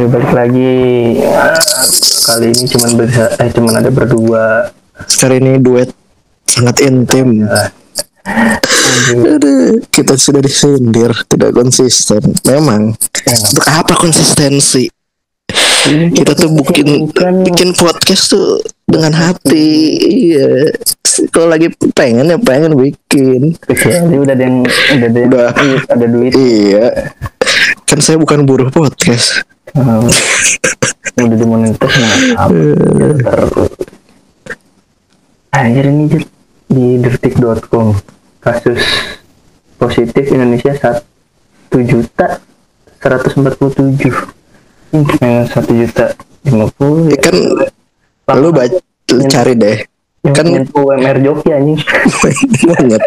[0.00, 0.72] Ya, balik lagi
[2.24, 5.92] kali ini cuman bisa eh cuman ada berdua Kali ini duet
[6.48, 7.44] sangat intim.
[7.44, 12.20] Aduh, kita sudah disindir, tidak konsisten.
[12.48, 12.96] Memang.
[13.28, 14.88] Untuk apa konsistensi?
[16.16, 17.12] Kita tuh bikin
[17.44, 18.56] bikin podcast tuh
[18.88, 20.00] dengan hati.
[20.32, 20.72] Iya.
[21.28, 23.52] Kalau lagi pengen ya pengen bikin.
[23.68, 25.48] kecuali udah ada yang udah ada yang Udah.
[25.92, 27.12] ada duit Iya.
[27.84, 29.44] Kan saya bukan buruh podcast.
[29.72, 30.02] Ah,
[31.16, 32.48] udah dimonetisasi nah
[35.52, 36.04] anjir ini
[36.66, 37.94] di detik.com
[38.38, 38.80] kasus
[39.76, 41.02] positif Indonesia 1
[41.82, 42.40] juta
[42.98, 44.10] 147
[45.20, 46.06] yang 1 juta
[46.42, 47.36] 50 Ya kan
[48.36, 48.78] lu baca
[49.26, 49.76] cari deh.
[50.22, 51.80] kan- UMR Jogja anjing
[52.62, 53.02] Banget.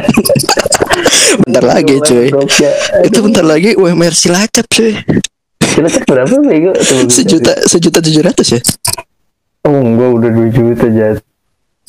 [1.40, 2.28] bentar lagi cuy.
[3.02, 4.98] Itu bentar lagi UMR Cilacap cuy.
[5.66, 8.62] Cilacap berapa bego Coba Sejuta sejuta tujuh ratus ya.
[9.64, 11.18] oh enggak udah 2 juta jat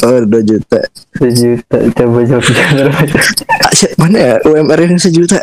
[0.02, 0.80] Oh dua juta.
[1.14, 3.16] sejuta coba Jogja berapa
[3.56, 5.38] Ah, mana ya UMR yang sejuta?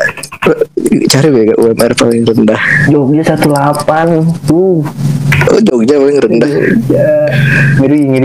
[1.08, 2.60] Cari ya UMR paling rendah.
[2.86, 3.42] Jogja 18
[4.44, 4.84] tuh
[5.42, 6.46] Oh Jogja paling rendah.
[6.46, 7.06] Jogja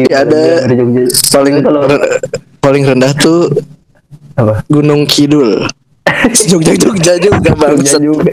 [0.05, 1.81] Ya, ada- Jogja Paling kalau
[2.59, 3.49] paling rendah tuh
[4.35, 5.65] apa Gunung Kidul.
[6.51, 8.01] Jogja Jogja juga Jogja bangsat.
[8.03, 8.29] juga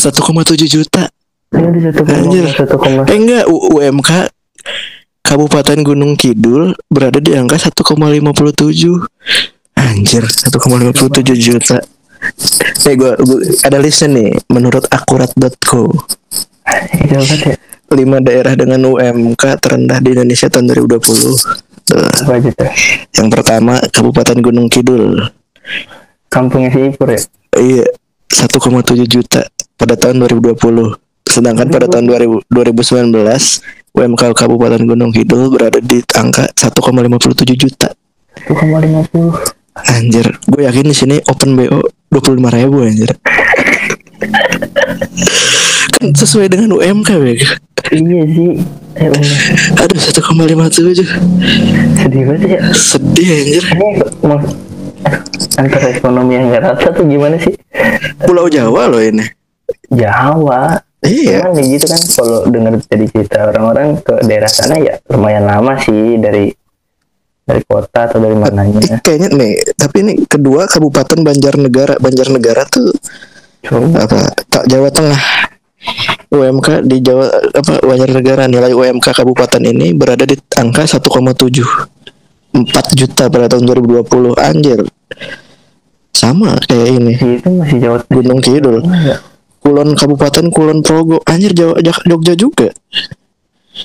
[0.00, 0.16] 1,7
[0.64, 1.04] juta.
[1.50, 2.46] satu Anjir.
[3.04, 4.30] Eh enggak U- UMK
[5.20, 8.16] Kabupaten Gunung Kidul berada di angka 1,57
[9.76, 11.76] Anjir 1,57 juta.
[12.82, 15.82] Eh gua, gua ada listnya nih menurut akurat.co
[17.10, 17.56] jauh banget ya
[17.90, 21.36] 5 daerah dengan UMK terendah di Indonesia tahun 2020 Tuh.
[21.98, 22.70] apa aja tuh?
[23.18, 25.18] Yang pertama Kabupaten Gunung Kidul.
[26.30, 27.18] Kampungnya si Ipur ya?
[27.58, 27.86] Iya
[28.30, 29.42] 1,7 juta
[29.80, 30.60] pada tahun 2020
[31.30, 33.16] Sedangkan pada tahun 2000 2019
[33.94, 37.94] UMK Kabupaten Gunung Kidul berada di angka 1,57 juta.
[38.50, 39.06] 1,50
[39.80, 43.14] Anjir, gue yakin di sini open BO 25 ribu anjir.
[45.96, 47.40] kan sesuai dengan UMK Beg.
[47.94, 48.50] iya sih
[48.98, 51.06] ya Allah Aduh 1,57
[52.04, 52.60] sedih banget ya.
[52.74, 53.64] Sedih anjir.
[53.64, 54.36] Ini
[55.56, 57.54] antara ekonomi yang nggak rata tuh gimana sih?
[58.26, 59.39] Pulau Jawa loh ini
[59.90, 60.80] Jawa.
[61.00, 61.48] Iya.
[61.48, 66.20] Cuman gitu kan kalau dengar dari cerita orang-orang ke daerah sana ya lumayan lama sih
[66.20, 66.52] dari
[67.40, 69.00] dari kota atau dari mananya.
[69.00, 72.92] Kayaknya nih Tapi ini kedua Kabupaten Banjarnegara Banjarnegara tuh
[73.64, 74.06] Coba.
[74.06, 74.20] apa
[74.52, 75.22] tak Jawa Tengah.
[76.30, 83.30] UMK di Jawa apa Banjarnegara nilai UMK kabupaten ini berada di angka 1,7 4 juta
[83.32, 84.84] pada tahun 2020 anjir.
[86.12, 87.14] Sama kayak ini.
[87.16, 88.14] Itu masih Jawa Tengah.
[88.20, 88.84] Gunung Kidul.
[88.84, 89.29] Enggak.
[89.60, 91.20] Kulon Kabupaten Kulon Progo.
[91.28, 91.76] Anjir Jawa
[92.08, 92.68] Jogja juga.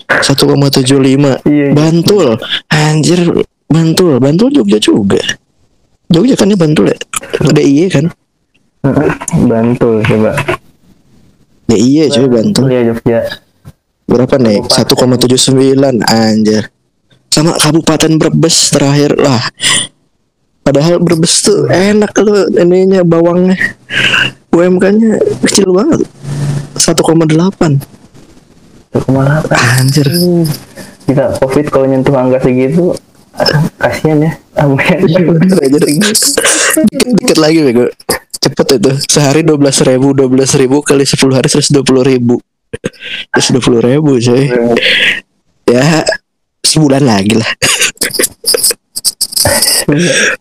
[0.07, 1.67] 1,75 Iya, iya.
[1.71, 2.39] Bantul.
[2.71, 3.19] Anjir
[3.67, 4.17] Bantul.
[4.23, 5.19] Bantul Jogja juga.
[6.07, 6.97] Jogja kan ya Bantul ya?
[7.53, 8.05] DIY kan?
[9.45, 10.31] Bantul coba.
[11.67, 12.63] DIY cuy Bantul.
[12.71, 13.19] Iya Jogja.
[14.05, 14.61] berapa nih?
[14.69, 16.69] 1,79 anjir.
[17.33, 19.17] Sama Kabupaten Brebes terakhir.
[19.17, 19.41] Lah
[20.65, 23.53] padahal Brebes tuh enak loh ininya bawangnya
[24.55, 26.07] UMK-nya kecil banget
[26.79, 27.83] 1,8
[28.95, 29.51] 1,8.
[29.51, 30.47] anjir Hmm.
[31.05, 32.97] Kita Covid kalau nyentuh angka segitu
[33.77, 34.31] kasihan ya.
[34.57, 34.79] Amin.
[35.05, 35.21] Anjir.
[36.87, 37.85] dikit, lagi bego
[38.45, 42.37] cepet itu sehari 12 ribu 12 ribu kali 10 hari 120 ribu
[43.33, 44.43] 120 ribu coy
[45.65, 46.05] ya
[46.61, 47.51] sebulan lagi lah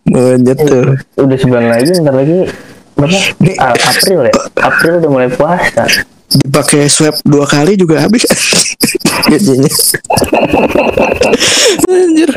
[0.08, 2.48] Monyet tuh Udah sebulan lagi, ntar lagi
[2.94, 3.18] berapa?
[3.40, 3.54] Nih.
[3.58, 4.32] A- April ya.
[4.60, 5.84] April udah mulai puasa.
[6.34, 8.26] dipakai swab dua kali juga habis
[9.28, 9.70] gajinya
[11.86, 12.30] anjir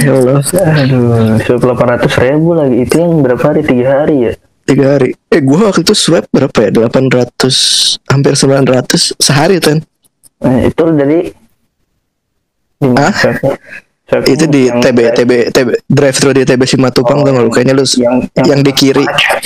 [0.00, 2.76] ya Allah Aduh, swab 800 ribu lagi.
[2.86, 3.60] Itu yang berapa hari?
[3.62, 4.32] Tiga hari ya?
[4.64, 9.84] tiga hari eh gua waktu itu swab berapa ya 800 hampir 900 sehari kan
[10.40, 11.28] Nah, itu dari
[12.80, 13.12] di Hah?
[14.04, 17.72] Swab itu di yang- TB TB TB drive thru di TB Simatupang Oh, tuh kayaknya
[17.72, 19.00] lu yang, yang di kiri.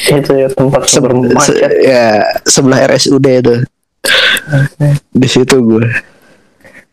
[0.05, 1.07] itu ya tempat Se- se-
[1.55, 1.71] macet.
[1.81, 2.07] ya
[2.43, 3.55] sebelah RSUD itu.
[5.09, 5.87] Di situ gue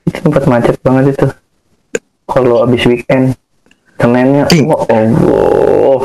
[0.06, 1.28] itu tempat macet banget itu.
[2.26, 3.34] Kalau abis weekend
[3.96, 4.62] Seninnya Ih.
[4.66, 6.00] oh Allah.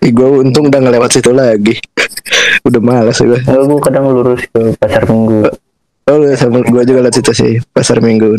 [0.00, 1.76] Ih, gue untung udah ngelewat situ lagi.
[2.66, 5.46] Udah malas gue Enggak, gue kadang lurus ke pasar minggu.
[6.04, 8.34] Oh sama gue juga lewat situ sih pasar minggu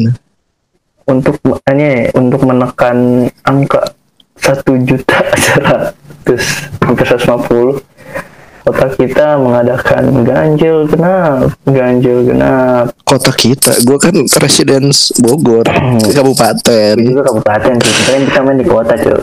[1.09, 1.41] untuk
[1.73, 3.97] ini untuk menekan angka
[4.39, 6.43] satu juta seratus
[6.85, 7.89] hampir 150
[8.69, 12.93] otak kita mengadakan ganjil genap, ganjil genap.
[13.01, 15.65] Kota kita, gue kan residence Bogor,
[16.13, 16.95] kabupaten.
[17.01, 19.17] Itu juga kabupaten sih, kita kan kita main di kota cuy.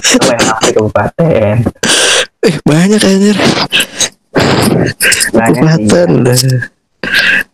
[0.00, 1.54] Kita main di kabupaten?
[2.40, 3.36] Eh banyak anjir.
[5.34, 6.38] Kabupaten dah.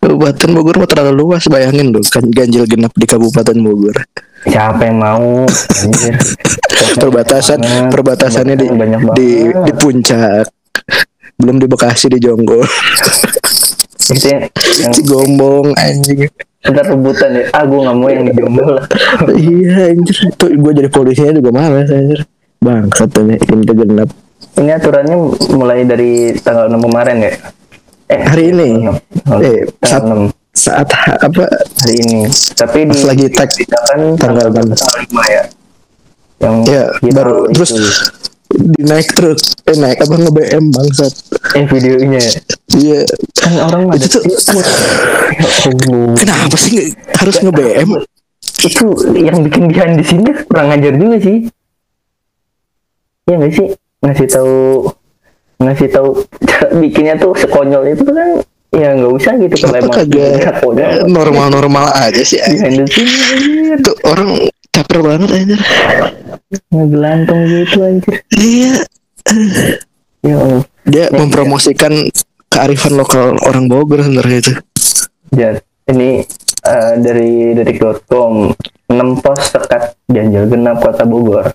[0.03, 3.97] Kabupaten Bogor mah terlalu luas bayangin dong kan ganjil genap di Kabupaten Bogor.
[4.43, 5.47] Siapa yang mau?
[7.03, 7.91] Perbatasan Banget.
[7.95, 8.67] perbatasannya di
[9.15, 10.51] di di puncak.
[11.39, 12.67] Belum di Bekasi di Jonggol.
[14.11, 14.43] Itu yang,
[14.95, 16.27] Cigombong anjing.
[16.63, 17.45] kita rebutan ya.
[17.51, 18.85] Ah, gue nggak mau yang di lah.
[19.39, 20.17] iya anjir.
[20.39, 22.23] Tuh gue jadi polisinya juga males anjir.
[22.63, 24.11] Bang, katanya ini genap.
[24.59, 25.17] Ini aturannya
[25.55, 27.33] mulai dari tanggal 6 kemarin ya?
[28.11, 28.69] Eh, Hari ini.
[29.43, 31.45] Eh, saat, tanggal 6 saat apa?
[31.81, 32.29] Hari ini.
[32.55, 34.77] Tapi di lagi tag kan tanggal tanggal 6.
[35.11, 35.43] 5 ya.
[36.43, 36.83] Yang ya
[37.15, 37.63] baru itu.
[37.63, 37.73] terus
[38.53, 40.15] dinaik truk eh naik apa?
[40.19, 41.13] Nge BM bangsat.
[41.57, 42.21] Eh videonya.
[42.77, 43.01] Iya.
[43.39, 45.73] Kan orang Itu tuh- ya
[46.19, 47.91] kenapa sih nggak harus nge BM
[48.63, 48.87] itu
[49.19, 51.49] yang bikin behind di sini kurang ajar juga sih.
[53.25, 53.69] Ya nggak sih?
[54.03, 54.55] Ngasih tahu
[55.69, 58.43] ngasih tahu cara bikinnya tuh sekonyol itu kan
[58.73, 60.57] ya nggak usah gitu kalau emang kagak?
[61.05, 62.89] normal-normal aja sih scene anjir
[63.85, 65.61] tuh orang caper banget anjir.
[66.73, 68.15] Ngegelantung gitu anjir.
[68.33, 68.75] Iya.
[70.25, 70.65] Ya Allah.
[70.89, 71.93] Dia mempromosikan
[72.49, 74.53] kearifan lokal orang Bogor sebenarnya itu.
[75.33, 75.51] Ya,
[75.89, 76.25] ini
[76.67, 78.53] eh, dari detik.com
[78.93, 81.53] 6 pos sekat ganjil genap kota Bogor.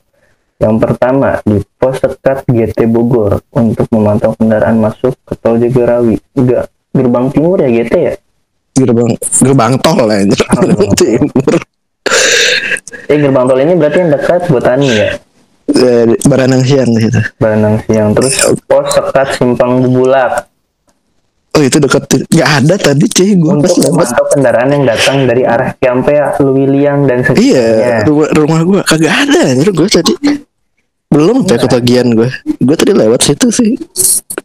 [0.58, 6.18] Yang pertama di pos sekat GT Bogor untuk memantau kendaraan masuk ke tol Jagorawi.
[6.34, 8.16] Enggak, gerbang timur ya GT ya?
[8.78, 9.10] gerbang
[9.42, 10.98] gerbang tol anjir gerbang tol.
[11.02, 11.54] timur
[13.10, 15.10] Eh gerbang tol ini berarti yang dekat buat Tani ya?
[15.68, 18.14] Eh, Baranang siang gitu Baranang Siang.
[18.16, 18.34] Terus
[18.70, 20.46] pos sekat Simpang Bubulak
[21.58, 25.18] oh itu dekat nggak ada tadi cuy gue pas untuk lewat memantau kendaraan yang datang
[25.26, 28.00] dari arah Ciampea, Luwiliang dan Iya, sekitarnya.
[28.06, 30.14] rumah, rumah gue kagak ada anjir gue tadi
[31.08, 33.80] belum sampai ketagihan gue gue tadi lewat situ sih.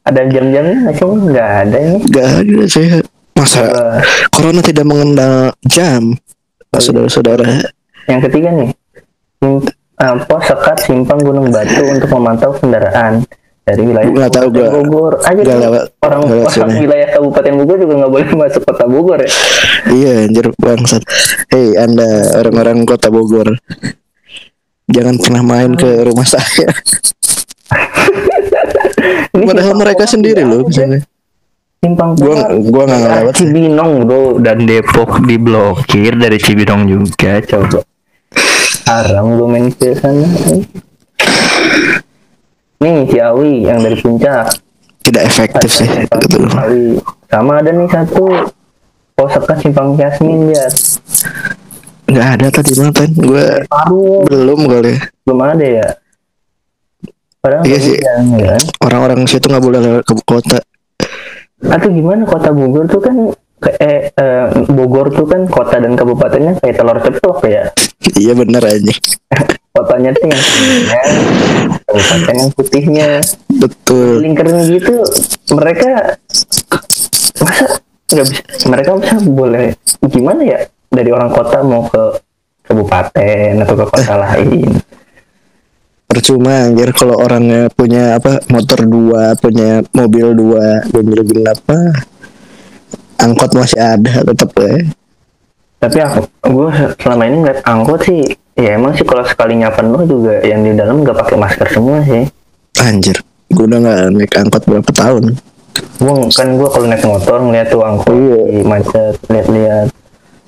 [0.02, 1.06] Ada jam-jamnya nggak sih?
[1.06, 1.98] Nggak ada ini.
[2.08, 2.96] gak ada saya
[3.32, 3.98] masa Eh,
[4.28, 6.14] corona tidak mengenal jam?
[6.72, 7.44] Saudara-saudara.
[8.06, 8.70] Yang ketiga nih,
[9.42, 13.22] eh, pos sekat simpang Gunung Batu untuk memantau kendaraan
[13.62, 14.68] dari wilayah Nggak tahu gua.
[14.72, 15.12] Bogor.
[15.20, 16.80] Aja Nggak kan lewat- orang, nggak lewat orang sini.
[16.80, 19.30] wilayah Kabupaten Bogor juga nggak boleh masuk kota Bogor ya.
[19.92, 21.02] iya anjir bangsat.
[21.48, 23.48] Hei anda orang-orang kota Bogor
[24.92, 26.68] jangan pernah main ke rumah saya
[29.32, 31.00] Ini padahal mereka sendiri loh misalnya
[31.82, 33.42] Simpang Gua- gua nggak ngelewat sih.
[33.42, 37.82] Cibinong bro dan Depok diblokir dari Cibinong juga coba.
[38.86, 40.22] Haram gue main ke sana.
[42.78, 44.54] Nih Ciawi yang dari puncak.
[45.02, 45.88] tidak efektif sih.
[46.06, 47.02] Ciawi.
[47.26, 48.30] Sama ada nih satu
[49.18, 50.70] pos sekat simpang Yasmin ya.
[52.04, 55.88] Nggak ada tadi makan gue Baru belum kali belum ada ya.
[57.38, 57.96] Padahal Iya sih.
[57.98, 58.14] ya
[58.52, 58.62] kan?
[58.82, 60.58] orang-orang situ nggak boleh lewat ke kota
[61.60, 63.14] Atau gimana kota Bogor tuh kan
[63.58, 67.70] ke- eh, eh, Bogor tuh kan kota dan kabupatennya kayak telur ceplok ya.
[68.14, 68.94] iya bener aja
[69.72, 70.42] Kotanya tuh yang
[71.82, 73.08] kabupaten yang putihnya.
[73.52, 75.00] betul Lingkaran gitu
[75.52, 76.18] mereka
[77.38, 77.66] masa
[78.06, 79.66] nggak bisa mereka bisa boleh
[80.04, 80.60] gimana ya
[80.92, 82.20] dari orang kota mau ke
[82.68, 84.70] kabupaten atau ke kota lain.
[86.12, 92.04] Percuma anjir kalau orangnya punya apa motor dua punya mobil dua mobil genap apa
[93.16, 94.92] angkot masih ada tetap ya.
[95.80, 96.20] Tapi aku
[96.52, 96.68] gue
[97.00, 98.20] selama ini ngeliat angkot sih
[98.52, 102.28] ya emang sih kalau sekalinya penuh juga yang di dalam nggak pakai masker semua sih.
[102.76, 103.16] Anjir
[103.48, 105.24] gue udah nggak naik angkot berapa tahun.
[105.96, 108.60] Gue kan gue kalau naik motor ngeliat tuh angkot Iya.
[108.68, 109.88] macet lihat-lihat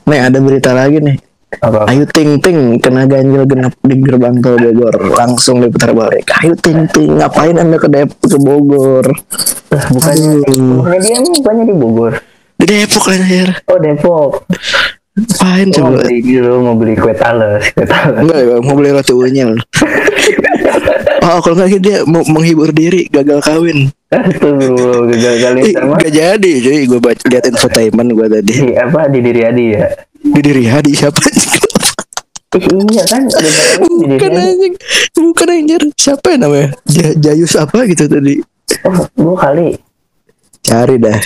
[0.08, 1.16] nih ada berita lagi nih.
[1.62, 1.86] Apa?
[1.86, 4.94] Ayu Ting Ting kena ganjil genap di gerbang tol Bogor.
[5.14, 6.26] Langsung diputar balik.
[6.42, 9.06] Ayu Ting Ting ngapain anda ke Depok ke Bogor?
[9.70, 12.12] Lah, bukannya bukannya dia bukannya di Bogor?
[12.58, 13.48] Di Depok anjir.
[13.70, 14.32] Oh Depok
[15.14, 18.74] ngapain Gua mau coba beli dulu mau beli kue tales kue tales Enggak ya, mau
[18.74, 19.50] beli roti unyil.
[21.26, 23.94] oh, kalau nggak dia mau menghibur diri, gagal kawin.
[24.10, 26.80] Astagfirullah gagal kali Ih, sama gak jadi, cuy.
[26.86, 28.52] Gue baca lihat infotainment gue tadi.
[28.54, 29.86] di apa di diri Adi ya
[30.18, 31.18] Di diri Hadi siapa?
[32.54, 33.22] Iya kan
[33.82, 34.74] Bukan Adi anjing,
[35.18, 35.82] bukan anjir.
[35.98, 36.68] Siapa ya namanya?
[36.86, 38.38] Ja Jayus apa gitu tadi?
[38.84, 39.76] oh gua kali
[40.64, 41.18] Cari dah.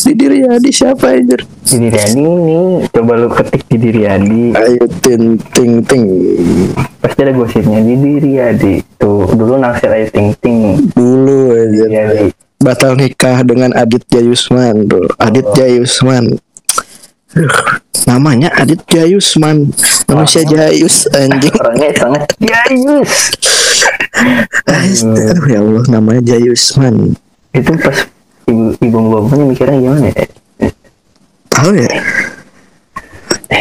[0.00, 1.38] Di diri Hadi siapa anjir?
[1.62, 2.60] di diri Adi ini.
[2.90, 4.50] Coba lu ketik di diri Adi.
[4.52, 6.04] Ayo ting ting ting.
[6.98, 7.78] pasti ada gosipnya.
[7.78, 8.74] Di diri Adi.
[8.98, 10.82] Tuh dulu naksir aja ting ting.
[10.90, 11.84] Dulu aja.
[11.86, 12.26] Adi.
[12.60, 15.08] Batal nikah dengan Adit Jayusman bro.
[15.16, 15.54] Adit Oh.
[15.56, 16.36] Jayusman
[18.04, 19.70] namanya Adit Jayusman
[20.04, 21.54] manusia Jayus anjing.
[21.56, 23.12] Orangnya sangat jayus.
[24.68, 27.14] Aduh ya Allah namanya Jayusman.
[27.56, 28.04] Itu pas
[28.48, 30.24] ibu ibu bapaknya mikirnya gimana ya?
[31.50, 31.90] Tahu ya?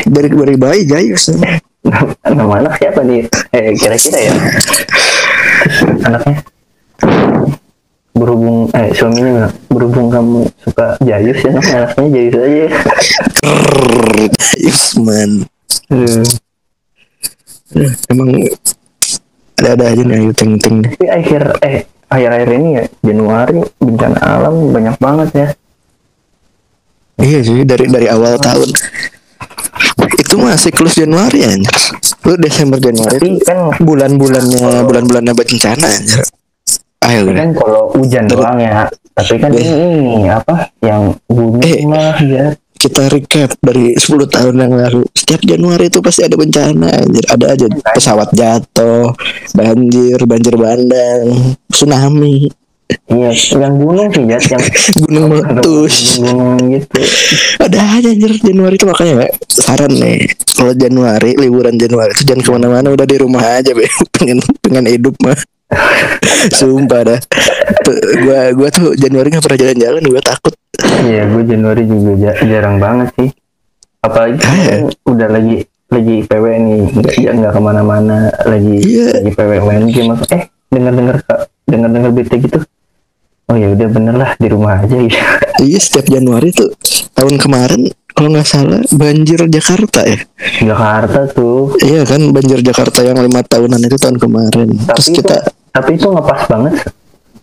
[0.08, 1.34] Dari dari bayi Jayus
[2.28, 3.26] nama anak siapa nih?
[3.56, 4.34] Eh kira-kira ya.
[6.06, 6.36] Anaknya?
[8.14, 12.66] Berhubung eh suaminya bilang, berhubung kamu suka jayus ya namanya anaknya jayus aja
[13.40, 15.32] Krrrr, Jayusman
[15.90, 16.22] Hmm.
[18.10, 18.30] Emang
[19.58, 24.56] ada-ada aja nih ayu ting ting tapi akhir eh akhir-akhir ini ya Januari bencana alam
[24.74, 25.48] banyak banget ya.
[27.20, 28.70] Iya sih dari dari awal tahun.
[30.20, 31.52] Itu masih siklus Januari ya
[32.30, 36.22] lu Desember Januari tapi kan bulan-bulannya bulan-bulannya bencana anjir.
[37.00, 38.86] ayo kan kalau hujan doang ya
[39.16, 39.66] tapi kan ini,
[40.20, 41.88] ini apa yang gunung Eh.
[41.90, 42.46] lah ya
[42.80, 45.04] kita recap dari 10 tahun yang lalu.
[45.12, 47.26] Setiap Januari itu pasti ada bencana anjir.
[47.28, 49.12] Ada aja pesawat jatuh
[49.52, 52.48] banjir banjir bandang tsunami.
[52.90, 53.30] Iya
[53.62, 54.64] yang gunung sih Jat yang
[55.06, 56.18] gunung meletus.
[56.18, 57.02] gunung gitu.
[57.62, 60.26] Ada aja anjir Januari itu makanya ya, saran nih
[60.58, 63.86] kalau Januari liburan Januari itu jangan ke mana-mana udah di rumah aja be.
[64.16, 65.38] Pengen pengen hidup mah.
[66.58, 67.20] Sumpah dah.
[68.26, 70.54] Gua gua tuh Januari nggak pernah jalan-jalan gua takut
[71.02, 73.30] Iya, gue Januari juga ja- jarang banget sih.
[74.00, 74.56] Apalagi kan
[75.12, 75.56] udah lagi
[75.90, 79.08] lagi PW nih, nggak ya nggak ke mana-mana, lagi Iya.
[79.16, 80.14] lagi PW main game.
[80.30, 81.16] Eh, dengar dengar
[81.66, 82.60] dengar dengar berita gitu.
[83.46, 85.10] Oh ya udah bener lah di rumah aja ya.
[85.60, 86.70] iya setiap Januari tuh
[87.12, 90.20] tahun kemarin kalau nggak salah banjir Jakarta ya
[90.62, 91.74] Jakarta tuh.
[91.80, 95.38] iya kan banjir Jakarta yang lima tahunan itu tahun kemarin Tapi terus itu, kita
[95.72, 96.74] tapi itu ngepas banget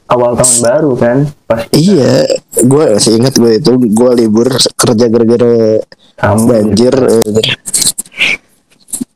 [0.07, 1.17] awal tahun baru kan.
[1.45, 5.83] Pas kita iya gue masih ingat gue itu gue libur kerja gara-gara
[6.17, 7.53] sama banjir eh,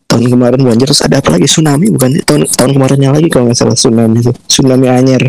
[0.04, 1.46] tahun kemarin banjir terus ada apa lagi?
[1.46, 2.10] Tsunami bukan?
[2.26, 4.32] Tahun tahun kemarinnya lagi kalau nggak salah tsunami itu.
[4.46, 5.22] Tsunami Anyer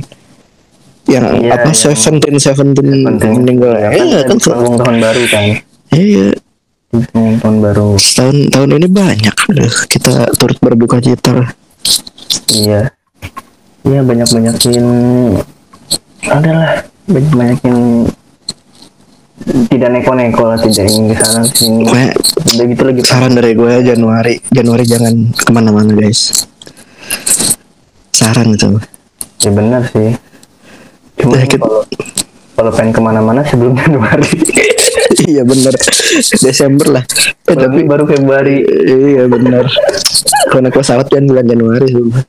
[1.10, 3.74] yang Iya, apa yang- seventeen seventeen meninggal.
[3.78, 5.44] Ya, iya kan kan ngomong tahun baru kan.
[5.94, 6.28] iya.
[6.92, 7.96] Tahun baru.
[7.96, 11.32] tahun tahun ini banyak Aduh, kita turut berduka cita.
[11.40, 11.50] Lah.
[13.82, 13.90] Iya.
[13.92, 14.86] Iya banyak-banyakin
[16.24, 16.70] adalah
[17.06, 17.76] banyak-banyakin
[19.68, 21.82] tidak neko-neko lah tidak ingin ke sana sini.
[22.48, 26.46] Udah gitu lagi saran dari gue Januari Januari jangan ke mana-mana guys
[28.12, 28.78] saran itu
[29.40, 30.14] ya benar sih.
[31.18, 31.82] Cuma Ya, kita- kalau
[32.54, 34.30] kalau pengen ke mana-mana sebelum Januari.
[35.24, 35.74] iya bener
[36.38, 38.62] Desember lah eh, Tapi tapi baru Februari.
[38.84, 39.26] iya
[40.46, 42.22] kalau naik pesawat kan bulan Januari sumpah.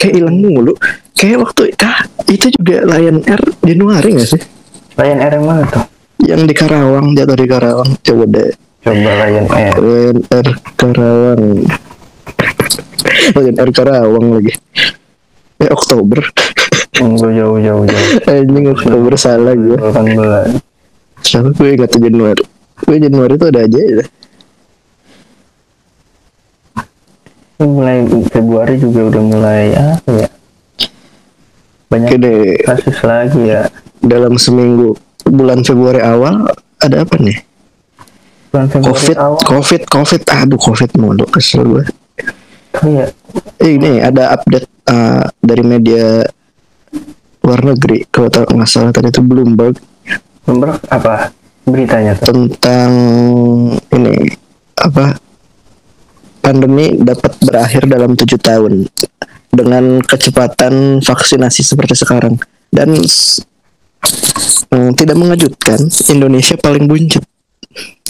[0.00, 0.72] Kayak hilang mulu.
[1.12, 4.42] Kayak waktu kah itu juga Lion Air Januari gak sih?
[4.96, 5.84] Lion Air yang mana tuh?
[6.20, 7.90] yang di Karawang jatuh di Karawang.
[8.00, 8.52] Coba deh.
[8.80, 9.76] Coba Lion Air.
[9.76, 10.48] Lion Air
[10.80, 11.42] Karawang.
[13.36, 14.52] Lion Air Karawang lagi.
[15.60, 16.24] Eh Oktober.
[16.96, 18.28] Tunggu jauh-jauh jauh.
[18.28, 19.78] anjing Oktober salah gue
[21.24, 22.44] salah gue kata Januari.
[22.80, 24.04] Gue Januari itu ada aja ya
[27.60, 27.98] Ini mulai
[28.32, 30.28] Februari juga udah mulai apa ya?
[31.92, 33.68] Banyak Gede kasus lagi ya.
[34.00, 34.96] dalam seminggu
[35.28, 36.48] bulan Februari awal
[36.80, 37.38] ada apa nih
[38.50, 41.84] Bulan Februari Covid awal Covid Covid aduh Covid mulu kesel gue
[42.88, 43.06] iya.
[43.60, 46.24] Eh, ini ada update uh, dari media
[47.44, 49.76] luar negeri kalau tak nggak salah tadi itu Bloomberg
[50.44, 51.34] Bloomberg apa
[51.68, 52.32] beritanya tuh?
[52.32, 52.92] tentang
[53.92, 54.34] ini
[54.80, 55.20] apa
[56.50, 58.90] pandemi dapat berakhir dalam tujuh tahun
[59.54, 62.34] dengan kecepatan vaksinasi seperti sekarang.
[62.74, 62.98] Dan
[64.74, 65.78] mm, tidak mengejutkan
[66.10, 67.22] Indonesia paling buncit.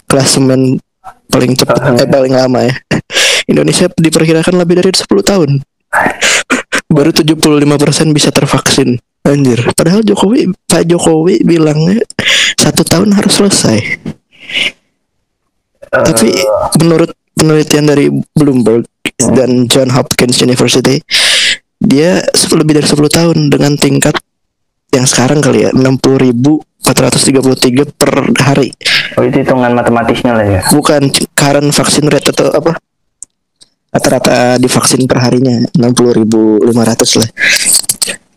[0.09, 0.81] Klasemen
[1.29, 2.73] paling cepat eh paling lama ya.
[3.45, 5.61] Indonesia diperkirakan lebih dari 10 tahun.
[6.97, 8.97] Baru 75% bisa tervaksin.
[9.21, 9.61] Anjir.
[9.77, 12.01] Padahal Jokowi Pak Jokowi bilangnya
[12.57, 14.01] satu tahun harus selesai.
[15.91, 16.47] Tapi Eh,
[16.79, 18.85] menurut penelitian dari Bloomberg
[19.33, 21.01] dan John Hopkins University
[21.81, 22.21] dia
[22.53, 24.13] lebih dari 10 tahun dengan tingkat
[24.93, 26.85] yang sekarang kali ya 60.433
[27.97, 28.75] per hari.
[29.17, 30.61] Oh itu hitungan matematisnya lah ya.
[30.75, 32.77] bukan current vaksin rate atau apa?
[33.91, 37.31] Rata-rata divaksin per harinya 60.500 lah.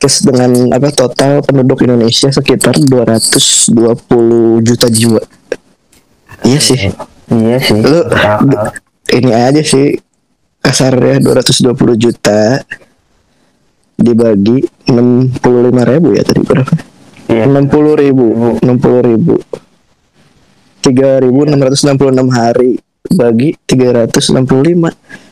[0.02, 5.22] Terus dengan apa total penduduk Indonesia sekitar 220 juta jiwa.
[6.44, 6.80] Iya sih.
[7.32, 7.80] Iya sih.
[7.80, 8.83] lu d-
[9.13, 9.93] ini aja sih
[10.60, 12.62] kasarnya 220 juta
[13.93, 14.58] dibagi
[14.89, 15.39] 65
[15.86, 16.74] ribu ya tadi berapa?
[17.24, 17.48] Iya.
[17.48, 18.25] enam puluh ribu
[18.60, 19.39] enam puluh ribu.
[20.84, 22.75] tiga ribu enam ratus enam puluh enam hari
[23.10, 24.89] bagi tiga ratus enam puluh lima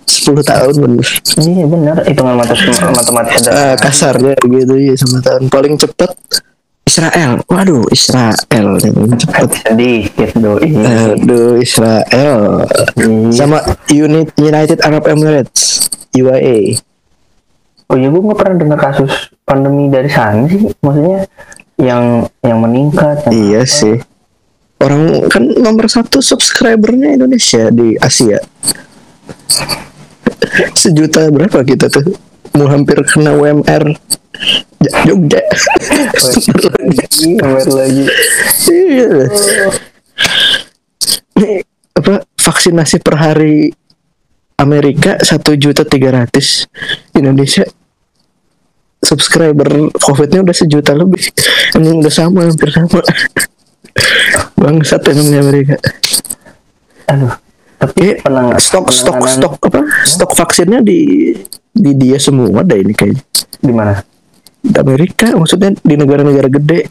[0.07, 1.07] sepuluh tahun bener.
[1.35, 3.75] Iya benar, hitungan matematis matematis Eh, sederhana.
[3.75, 5.41] kasarnya gitu ya sama tahun.
[5.47, 6.11] Paling cepet
[6.81, 8.67] Israel waduh Israel
[9.15, 10.69] cepet sedikit doi.
[10.75, 13.31] aduh Israel Iya.
[13.31, 13.57] sama
[13.87, 16.77] Unit United Arab Emirates UAE
[17.85, 19.11] Oh iya, gue nggak pernah dengar kasus
[19.43, 20.63] pandemi dari sana sih.
[20.79, 21.27] Maksudnya
[21.75, 22.03] yang
[22.39, 23.27] yang meningkat.
[23.27, 23.67] yang iya apa.
[23.67, 23.95] sih
[24.79, 28.39] orang kan nomor satu subscribernya Indonesia di Asia
[30.73, 32.15] sejuta berapa kita tuh
[32.53, 34.20] mau hampir kena UMR Ja-
[35.05, 35.41] Jogja.
[37.41, 38.03] Nomor lagi.
[41.91, 43.69] apa vaksinasi per hari
[44.57, 46.69] Amerika satu juta tiga ratus
[47.17, 47.65] Indonesia
[49.01, 51.33] subscriber covidnya udah sejuta lebih.
[51.73, 53.01] Emang udah sama hampir sama.
[54.55, 55.75] Bangsat emang di Amerika.
[57.09, 57.33] Aduh.
[57.81, 59.81] Tapi Kayak penang stok stok stok apa?
[60.05, 61.33] Stok vaksinnya di
[61.73, 63.25] di dia semua ada ini kayaknya.
[63.57, 63.97] Di mana?
[64.61, 66.81] Di Amerika maksudnya di negara-negara gede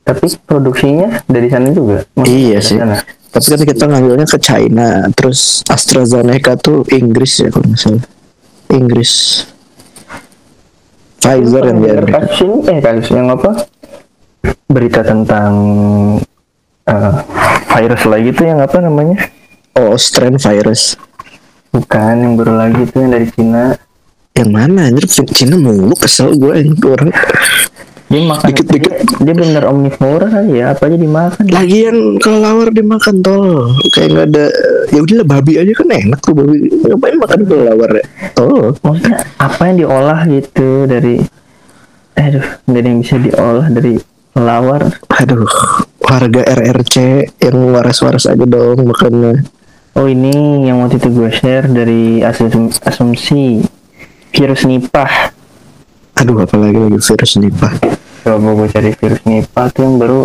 [0.00, 2.02] Tapi produksinya dari sana juga.
[2.18, 2.98] Maksudnya iya sih sana.
[3.30, 8.02] tapi kan kita ngambilnya ke China terus AstraZeneca tuh Inggris ya kalau salah
[8.74, 9.44] Inggris
[11.20, 13.50] Pfizer yang di Dengar Amerika kasus ini eh kasus yang apa?
[14.66, 15.52] Berita tentang
[16.90, 17.14] eh,
[17.70, 19.16] virus lagi tuh yang apa namanya?
[19.78, 20.98] oh strain virus
[21.70, 23.78] Bukan yang baru lagi tuh yang dari Cina.
[24.34, 25.04] Yang mana anjir?
[25.08, 27.10] Cina mulu kesel gue ini orang.
[28.10, 28.90] Dia makan Dikit-dikit.
[28.90, 31.44] Dia, dia bener omnivora kali ya, apa aja dimakan.
[31.46, 33.70] lagian kelelawar dimakan tol.
[33.94, 34.44] Kayak nggak ada
[34.90, 36.66] ya udahlah babi aja kan enak tuh babi.
[36.90, 38.04] Ngapain makan kelelawar ya?
[38.42, 41.22] Oh Maksudnya apa yang diolah gitu dari
[42.18, 43.94] aduh, dari yang bisa diolah dari
[44.34, 44.82] lawar.
[45.06, 45.46] aduh
[46.10, 46.94] harga RRC
[47.38, 49.46] yang waras-waras aja dong makannya.
[49.94, 53.62] Oh ini yang waktu itu gue share dari asum- asumsi
[54.34, 55.34] virus nipah.
[56.16, 57.72] aduh apalagi lagi virus nipah.
[58.20, 60.22] Coba gue cari virus nipah tuh yang baru.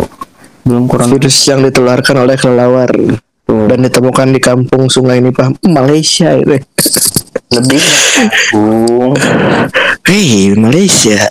[0.66, 1.08] Belum kurang.
[1.14, 2.90] Virus yang ditularkan oleh kelelawar
[3.46, 3.70] Tuh.
[3.70, 6.58] dan ditemukan di kampung Sungai Nipah Malaysia itu.
[7.54, 7.84] Lebih.
[8.50, 9.14] Bung.
[10.10, 11.30] hei Malaysia.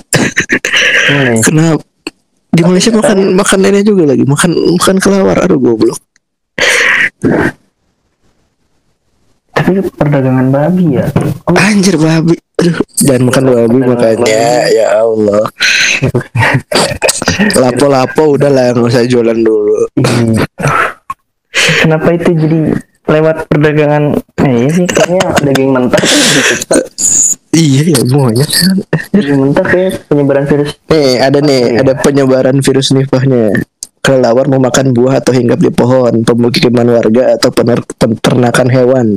[1.43, 1.83] Kenapa
[2.55, 4.23] di Malaysia makan makan ini juga lagi.
[4.23, 5.43] Makan makan kelelawar.
[5.43, 5.99] Aduh goblok
[9.55, 11.05] Tapi perdagangan babi ya.
[11.45, 15.43] Oh, anjir babi aduh jangan makan babi makanya ya Allah
[17.57, 20.39] lapo-lapo udah lah nggak usah jualan dulu ini.
[21.81, 22.59] Kenapa itu jadi
[23.05, 24.15] lewat perdagangan?
[24.39, 26.01] Eh, iya sih kayaknya daging mentah
[27.51, 28.45] iya ya semuanya
[29.09, 30.69] Daging mentah kayak penyebaran virus.
[30.87, 31.79] nih ada nih Iya.
[31.81, 33.51] ada penyebaran virus nipahnya
[33.99, 39.07] kelelawar memakan buah atau hinggap di pohon pemukiman warga atau pener- peternakan hewan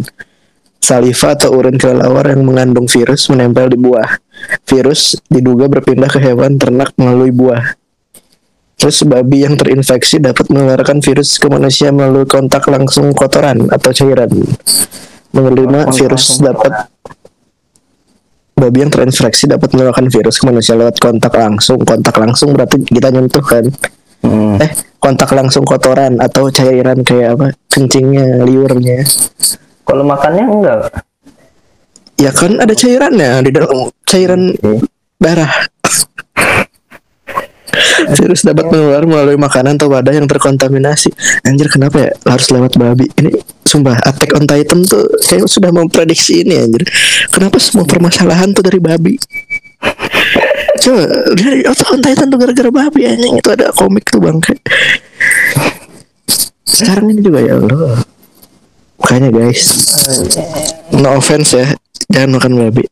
[0.78, 4.18] saliva atau urin kelelawar yang mengandung virus menempel di buah
[4.64, 7.78] virus diduga berpindah ke hewan ternak melalui buah
[8.78, 14.30] Terus babi yang terinfeksi dapat menularkan virus ke manusia melalui kontak langsung kotoran atau cairan.
[15.34, 16.86] Menerima virus dapat
[18.54, 21.82] babi yang terinfeksi dapat menularkan virus ke manusia lewat kontak langsung.
[21.82, 23.66] Kontak langsung berarti kita nyentuh kan.
[24.22, 24.62] Hmm.
[24.62, 24.70] Eh,
[25.02, 27.46] kontak langsung kotoran atau cairan kayak apa?
[27.66, 29.02] Kencingnya, liurnya.
[29.88, 30.80] Kalau makannya enggak.
[32.20, 34.52] Ya kan ada cairannya di dalam cairan
[35.16, 35.70] darah.
[38.08, 41.14] Virus dapat menular melalui makanan atau wadah yang terkontaminasi.
[41.46, 43.06] Anjir kenapa ya harus lewat babi?
[43.16, 43.32] Ini
[43.66, 46.82] sumpah Attack on Titan tuh kayak sudah memprediksi ini anjir.
[47.30, 49.14] Kenapa semua permasalahan tuh dari babi?
[50.82, 51.06] Coba
[51.38, 54.38] dari Attack on Titan tuh gara-gara babi anjing itu ada komik tuh bang.
[56.66, 58.17] Sekarang ini juga ya Allah.
[59.08, 59.72] Makanya guys,
[60.92, 61.64] no offense ya,
[62.12, 62.84] jangan makan babi.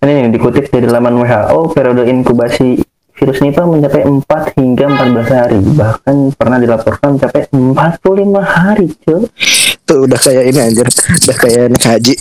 [0.00, 2.80] Ini dikutip dari laman WHO, periode inkubasi
[3.12, 5.60] virus nipah mencapai 4 hingga 14 hari.
[5.60, 9.28] Bahkan pernah dilaporkan mencapai 45 hari, cuy.
[9.84, 12.14] Tuh udah kayak ini anjir, udah kayak naik haji.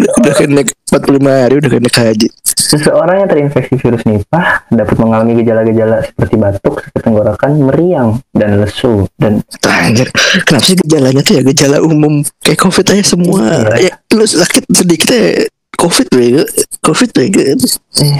[0.00, 2.28] udah, udah kayak naik 45 hari udah kayak naik haji.
[2.66, 9.06] Seseorang yang terinfeksi virus nipah dapat mengalami gejala-gejala seperti batuk, sakit tenggorokan, meriang, dan lesu.
[9.14, 10.10] Dan anjir,
[10.42, 13.70] kenapa sih gejalanya tuh ya gejala umum kayak covid aja semua.
[13.78, 13.94] Iya.
[13.94, 15.46] Ya lu sakit sedikit ya
[15.78, 16.42] covid bego,
[16.82, 17.38] covid bego.
[17.38, 18.18] eh,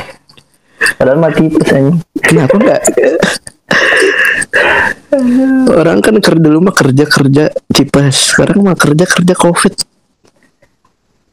[0.95, 1.99] padahal mati anjing.
[2.23, 2.83] Kenapa enggak?
[5.75, 9.75] Orang kan kerja dulu mah kerja kerja tipes, sekarang mah kerja kerja covid.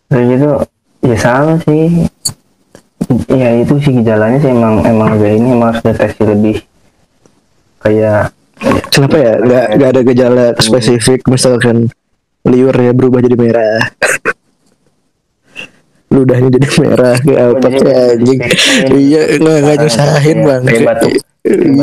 [0.10, 0.66] Dan gitu,
[1.06, 2.10] ya sama sih.
[3.32, 6.58] Ya itu sih gejalanya sih emang emang agak ini emang harus deteksi lebih
[7.84, 8.32] kayak
[8.94, 9.34] Kenapa ya?
[9.42, 11.90] Gak, gak ada gejala spesifik misalkan
[12.46, 13.82] liurnya berubah jadi merah.
[16.14, 18.40] Ludahnya jadi merah kayak apa jadi kayak anjing.
[18.94, 20.62] Iya, nggak nggak Ah, nyusahin iya, bang.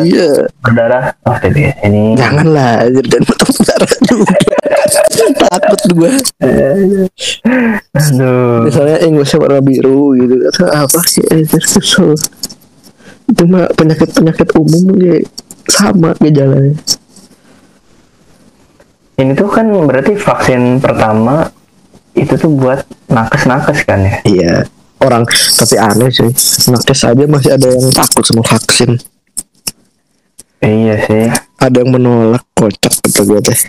[0.07, 0.29] Iya,
[0.65, 1.37] berdarah oh
[1.85, 4.37] ini janganlah dan batuk darah juga.
[5.39, 6.11] Takut gua.
[7.91, 12.15] aduh Misalnya Inggrisnya warna biru gitu atau apa sih kesel.
[13.31, 15.23] Itu mah penyakit-penyakit umum ya
[15.71, 16.75] sama gejalanya.
[19.21, 21.53] ini tuh kan berarti vaksin pertama
[22.17, 24.55] itu tuh buat nakes-nakes kan ya Iya,
[25.05, 25.29] orang
[25.61, 26.33] tapi aneh sih.
[26.73, 28.97] Nakes aja masih ada yang takut sama vaksin.
[30.65, 31.29] iya sih
[31.61, 33.61] Ada yang menolak kocak kata gue teh.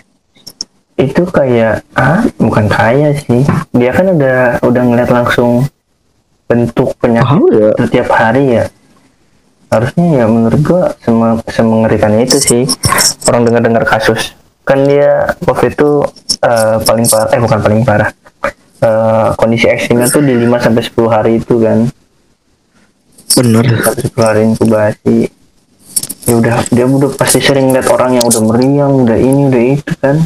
[1.02, 3.42] Itu kayak ah bukan kaya sih.
[3.74, 5.66] Dia kan udah udah ngeliat langsung
[6.46, 8.64] bentuk penyakit Oh ya, setiap hari ya.
[9.72, 11.16] Harusnya ya menurut gua sem
[11.48, 12.62] semengerikan itu sih.
[13.26, 14.36] Orang dengar-dengar kasus.
[14.62, 15.90] Kan dia covid itu
[16.44, 18.10] eh, paling parah eh bukan paling parah.
[18.82, 21.86] Eh, kondisi ekstrimnya tuh di 5 sampai 10 hari itu kan.
[23.38, 23.64] Bener.
[23.80, 25.18] sampai 10 hari inkubasi.
[26.28, 29.92] Ya udah dia udah pasti sering lihat orang yang udah meriang udah ini udah itu
[29.98, 30.22] kan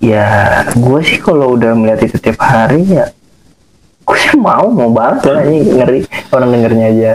[0.00, 3.10] ya gue sih kalau udah melihat itu tiap hari ya
[4.06, 7.12] gue sih mau mau banget lah ini ngeri orang dengernya aja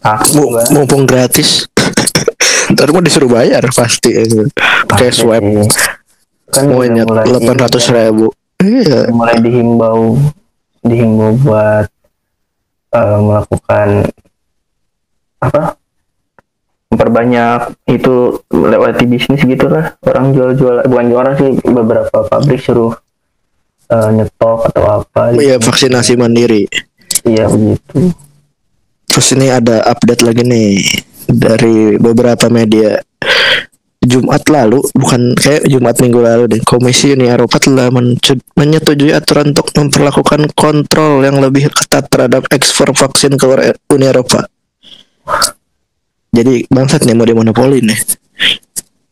[0.00, 1.68] takut mumpung gratis.
[2.72, 4.16] Ntar mau disuruh bayar pasti.
[4.88, 5.44] Pakai Pasti swab.
[5.44, 5.68] sih.
[6.50, 8.34] kan mulai delapan ratus ribu.
[8.60, 9.08] Iya.
[9.08, 10.20] mulai dihimbau
[10.84, 11.88] dihimbau buat
[12.92, 13.88] eh, melakukan
[15.40, 15.79] apa
[16.90, 18.14] memperbanyak itu
[18.50, 22.92] lewati bisnis gitulah orang jual-jual bukan orang sih beberapa pabrik suruh
[23.88, 26.66] eh, nyetok atau apa Iya vaksinasi mandiri.
[27.22, 28.10] iya begitu
[29.10, 30.70] Terus ini ada update lagi nih
[31.26, 33.02] dari beberapa media.
[34.00, 37.92] Jumat lalu, bukan kayak Jumat minggu lalu deh, Komisi Uni Eropa telah
[38.56, 44.48] menyetujui aturan untuk memperlakukan kontrol yang lebih ketat terhadap ekspor vaksin keluar E- Uni Eropa.
[46.40, 48.00] Jadi bangsat nih mau dimonopoli nih.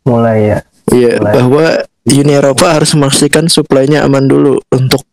[0.03, 1.33] mulai ya Iya, Mulai.
[1.37, 1.65] bahwa
[2.09, 5.05] Uni Eropa harus memastikan suplainya aman dulu untuk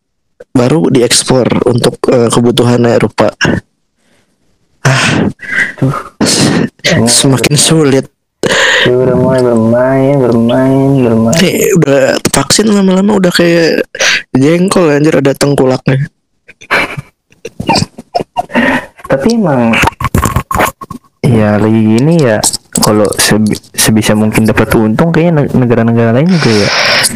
[0.49, 3.35] baru diekspor untuk eh, kebutuhan Eropa.
[4.79, 5.27] Ah,
[7.03, 8.07] semakin sulit.
[8.85, 13.81] dia udah mulai bermain bermain bermain Nih udah vaksin lama-lama udah kayak
[14.31, 16.05] jengkol anjir ada tengkulaknya.
[19.05, 19.73] tapi emang
[21.25, 22.37] ya lagi gini ya
[22.75, 26.69] kalau sebi- sebisa mungkin dapat untung kayaknya neg- negara-negara lain juga ya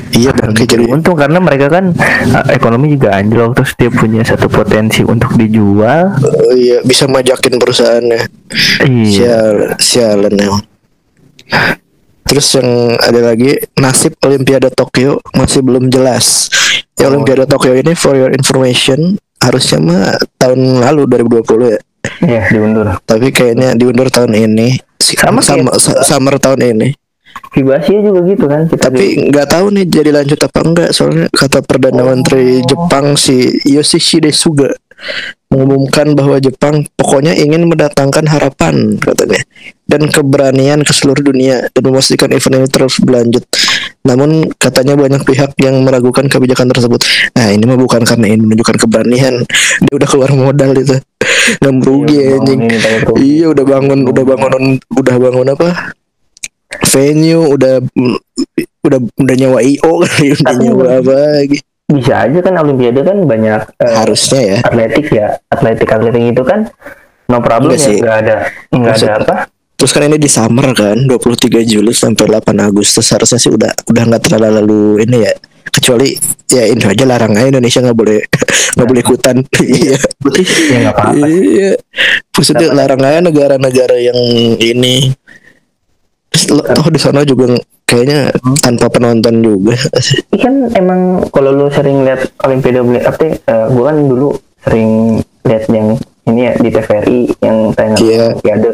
[0.10, 1.90] Iya kayak jadi untung karena mereka kan
[2.30, 7.58] uh, ekonomi juga anjlok terus dia punya satu potensi untuk dijual oh, iya bisa majakin
[7.58, 8.22] perusahaannya.
[8.86, 10.62] iya Sial, sialan emang.
[12.22, 16.54] Terus yang ada lagi nasib Olimpiade Tokyo masih belum jelas.
[16.94, 17.16] Ya Oh.
[17.16, 20.06] Olimpiade Tokyo ini for your information harusnya mah
[20.38, 21.80] tahun lalu 2020 ya.
[22.22, 24.80] Iya diundur Tapi kayaknya diundur tahun ini.
[25.00, 26.90] Sama sama, kayak- summer tahun ini.
[27.50, 31.62] Hibasi juga gitu kan kita Tapi nggak tahu nih jadi lanjut apa enggak soalnya kata
[31.62, 32.10] perdana Oh.
[32.10, 34.70] menteri Jepang si Yoshihide Suga
[35.48, 39.42] mengumumkan bahwa Jepang pokoknya ingin mendatangkan harapan katanya
[39.86, 43.42] dan keberanian ke seluruh dunia dan memastikan event ini terus berlanjut.
[44.06, 47.02] Namun katanya banyak pihak yang meragukan kebijakan tersebut.
[47.34, 49.42] Nah ini mah bukan karena ini menunjukkan keberanian,
[49.82, 51.02] dia udah keluar modal itu,
[51.58, 52.62] nggak merugi Iya, udah anjing.
[53.18, 55.68] Iya udah bangun, udah bangun, udah bangun apa?
[56.94, 57.74] Venue, udah
[58.86, 61.60] udah udah nyawa IO kali, udah nyawa apa lagi?
[61.90, 64.58] bisa aja kan Olimpiade kan banyak eh, Harusnya ya.
[64.62, 66.70] atletik ya atletik atletik itu kan
[67.26, 68.36] no problem Enggak ya nggak ada
[68.70, 69.36] nggak ada apa
[69.80, 74.04] Terus kan ini di summer kan, 23 Juli sampai 8 Agustus harusnya sih udah udah
[74.12, 75.32] nggak terlalu ini ya.
[75.70, 76.14] Kecuali
[76.50, 78.20] ya ini aja larang aja Indonesia nggak boleh
[78.76, 79.36] nggak boleh ikutan.
[79.60, 79.98] Iya.
[80.20, 81.72] putih ya apa-apa Iya.
[82.34, 84.20] Maksudnya larang aja negara-negara yang
[84.58, 85.12] ini.
[86.50, 88.30] Toh di sana juga kayaknya
[88.62, 89.76] tanpa penonton juga.
[90.44, 94.30] Kan emang kalau lu sering lihat Olimpiade apa ya, eh, gua kan dulu
[94.62, 95.98] sering lihat yang
[96.30, 98.26] ini ya di TVRI yang tayang Iya.
[98.38, 98.70] Olimpiade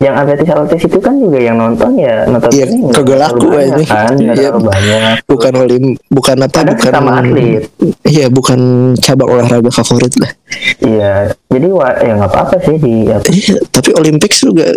[0.00, 3.46] yang atletis atletis itu kan juga yang nonton ya nonton Iya, ini nggak kagak laku
[3.52, 3.82] aja.
[3.84, 4.32] kan Iya.
[4.34, 7.62] terlalu banyak bukan olim bukan apa bukan sama atlet.
[8.04, 8.60] iya bukan
[8.96, 10.32] cabang olahraga favorit lah
[10.80, 11.12] iya
[11.46, 14.72] jadi wa- ya nggak apa-apa sih di apa, iya tapi Olympics juga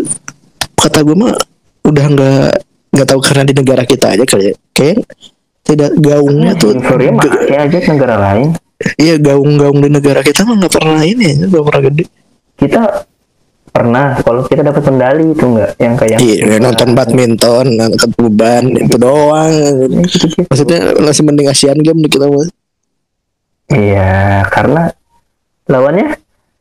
[0.75, 1.33] kata gue mah
[1.83, 2.51] udah nggak
[2.91, 5.07] nggak tahu karena di negara kita aja kali ya kayak
[5.63, 8.47] tidak gaungnya tuh euforia ge- masih aja negara lain
[8.97, 12.03] iya gaung-gaung di negara kita mah nggak pernah ini nggak pernah gede
[12.53, 13.07] kita
[13.73, 18.95] pernah kalau kita dapat medali itu enggak yang kayak iya nonton badminton angkat beban itu
[19.01, 19.49] doang.
[20.45, 22.29] Maksudnya masih mending Asian Games di kita
[23.73, 24.93] iya karena
[25.65, 26.13] lawannya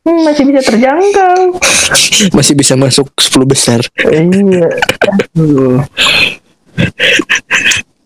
[0.09, 1.61] hmm, masih bisa terjangkau.
[2.37, 3.79] Masih bisa masuk 10 besar.
[3.99, 4.71] Iya.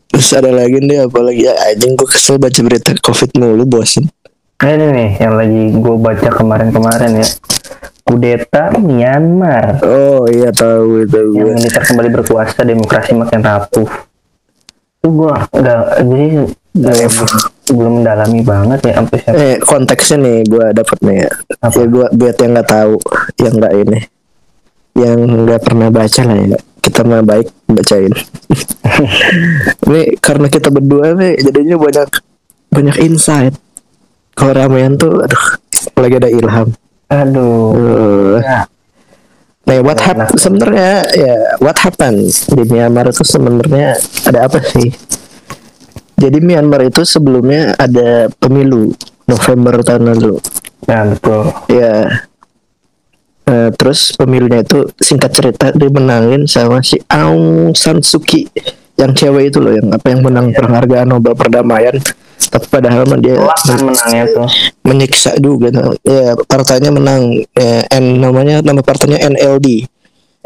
[0.10, 1.46] Terus ada lagi nih apalagi?
[1.46, 4.10] Ya anjing gue kesel baca berita covid mulu bosen.
[4.58, 7.28] Nah, ini nih yang lagi gue baca kemarin-kemarin ya
[8.08, 9.84] kudeta Myanmar.
[9.84, 13.90] Oh iya tahu itu gue yang militer kembali berkuasa demokrasi makin rapuh.
[15.04, 16.28] Itu gue nggak jadi
[16.72, 19.36] nggak- belum mendalami banget ya sampai siapa.
[19.36, 21.30] Eh konteksnya nih gue dapat nih ya.
[21.60, 21.78] Apa?
[21.84, 22.94] ya gue buat yang nggak tahu
[23.44, 24.00] yang nggak ini
[24.98, 26.60] yang nggak pernah baca lah ya.
[26.80, 28.14] Kita mah baik bacain.
[29.92, 32.08] Ini karena kita berdua nih jadinya banyak
[32.72, 33.54] banyak insight.
[34.32, 35.46] Kalau ramean tuh aduh
[36.00, 36.72] lagi ada ilham
[37.08, 38.62] aduh Uh, ya
[39.68, 40.32] Nah, what Enak.
[40.32, 44.96] hap sebenarnya ya what happened di Myanmar itu sebenarnya ada apa sih?
[46.16, 48.96] Jadi Myanmar itu sebelumnya ada pemilu
[49.28, 50.40] November tahun lalu.
[50.88, 52.24] ya betul Ya.
[53.44, 58.48] Eh, terus pemilunya itu singkat cerita dimenangin sama si Aung San Suu Kyi
[58.96, 61.96] yang cewek itu loh yang apa yang menang penghargaan Nobel perdamaian
[62.38, 64.48] tapi padahal dia kan menangnya tuh
[64.86, 65.74] menyiksa juga
[66.06, 69.90] ya partainya menang eh, N namanya nama partainya NLD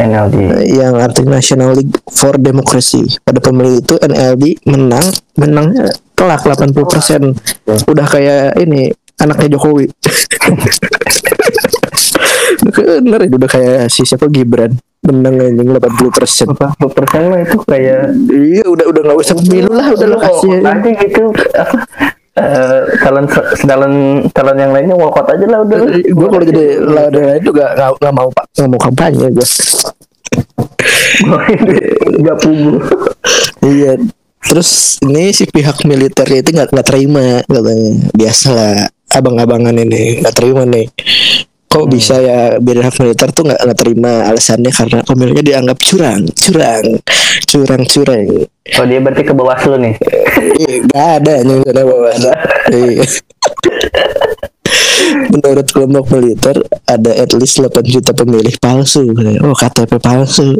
[0.01, 0.35] NLD
[0.71, 3.05] yang artinya National League for Democracy.
[3.21, 5.05] Pada pemilu itu NLD menang,
[5.37, 7.85] menangnya telak 80%.
[7.85, 8.89] Udah kayak ini
[9.21, 9.85] anaknya Jokowi.
[12.59, 16.53] Bener itu udah kayak si siapa Gibran menang anjing 80%.
[16.53, 20.61] 40 persen mah itu kayak Iya udah udah nggak usah pemilu lah udah lo kasih.
[20.61, 21.21] aja gitu
[21.57, 21.77] apa
[22.31, 23.25] eh, calon
[23.59, 23.93] calon
[24.29, 28.29] calon yang lainnya walkout aja lah udah Gue kalau jadi lawan juga nggak nggak mau
[28.29, 29.47] pak nggak mau kampanye gue.
[32.21, 32.73] nggak pugu
[33.61, 33.93] Iya.
[34.41, 37.93] Terus ini si pihak militer itu nggak nggak terima katanya.
[38.09, 38.73] Biasalah
[39.13, 40.89] abang-abangan ini nggak terima nih.
[41.71, 46.83] Kok bisa ya pihak militer tuh nggak terima alasannya karena pemilunya dianggap curang, curang,
[47.47, 48.25] curang, curang.
[48.75, 49.95] oh dia berarti ke bawaslu nih
[50.61, 52.11] Iya, nggak ada yang ada bawah.
[52.69, 53.07] Iya.
[55.31, 56.55] Menurut kelompok militer
[56.85, 59.07] ada at least 8 juta pemilih palsu.
[59.41, 60.59] Oh KTP palsu.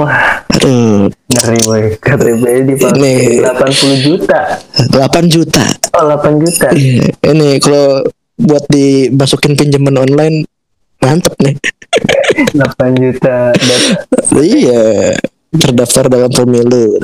[0.00, 4.40] wah Aduh, ngeri boy KTP di Ini- 80 juta
[4.88, 5.64] 8 juta.
[5.92, 8.00] oh 8 juta Iya, ini kalau
[8.38, 10.46] buat dimasukin pinjaman online
[11.02, 11.58] mantep nih.
[12.54, 13.50] 8 juta
[14.38, 15.14] iya,
[15.50, 16.98] terdaftar dalam pemilu.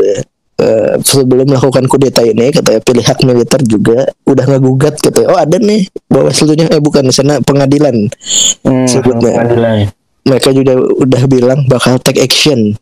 [0.55, 5.91] Eh, sebelum melakukan kudeta ini katanya pihak militer juga udah ngegugat katanya oh ada nih
[6.07, 8.07] bawaslunya eh bukan di sana pengadilan
[8.63, 9.35] hmm, Sebutnya.
[9.35, 9.91] pengadilan.
[10.23, 12.79] mereka juga udah bilang bakal take action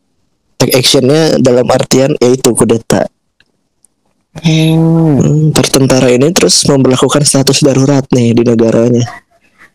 [0.60, 3.08] take actionnya dalam artian yaitu kudeta
[4.40, 5.52] hmm.
[5.52, 9.04] Pertentara ini terus memperlakukan status darurat nih di negaranya.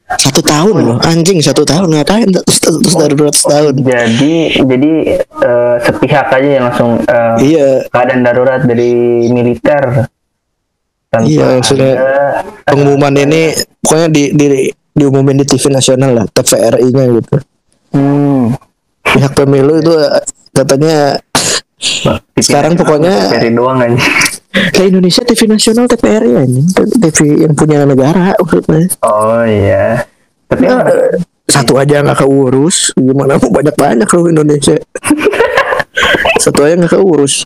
[0.08, 3.76] Satu tahun loh, anjing satu tahun ngapain status darurat setahun?
[3.76, 8.96] jadi jadi eh, sepihak aja yang langsung eh, Iya, keadaan darurat dari
[9.28, 10.08] militer
[11.12, 13.52] tanpa Iya, maksudnya ada- pengumuman ini
[13.84, 14.46] pokoknya di, di
[14.96, 17.36] diumumin di TV nasional lah, TVRI-nya gitu.
[17.92, 18.56] hmm.
[19.04, 20.24] Pihak pemilu itu eh,
[20.56, 21.20] katanya
[22.40, 24.00] Sekarang pokoknya- doang aja
[24.74, 26.68] ke Indonesia TV nasional TVRI anjing,
[27.02, 28.88] TV yang punya negara maksudnya.
[29.06, 30.06] oh iya
[30.48, 30.80] tapi Ya,
[31.48, 34.76] satu aja nggak keurus, gimana mau banyak banyak loh Indonesia.
[36.44, 37.44] satu aja nggak keurus.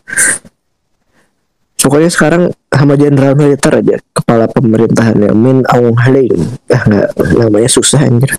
[1.82, 6.62] Pokoknya sekarang sama jenderal militer aja kepala pemerintahannya Min Aung Hlaing.
[6.70, 8.38] Ah nggak namanya susah anjir.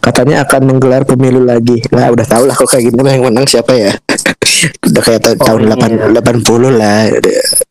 [0.00, 1.80] Katanya akan menggelar pemilu lagi.
[1.92, 3.92] Lah udah tau lah kok kayak mah yang menang siapa ya.
[4.86, 5.76] Udah kayak ta- Oh, tahun iya.
[6.12, 7.08] 8, 80 lah.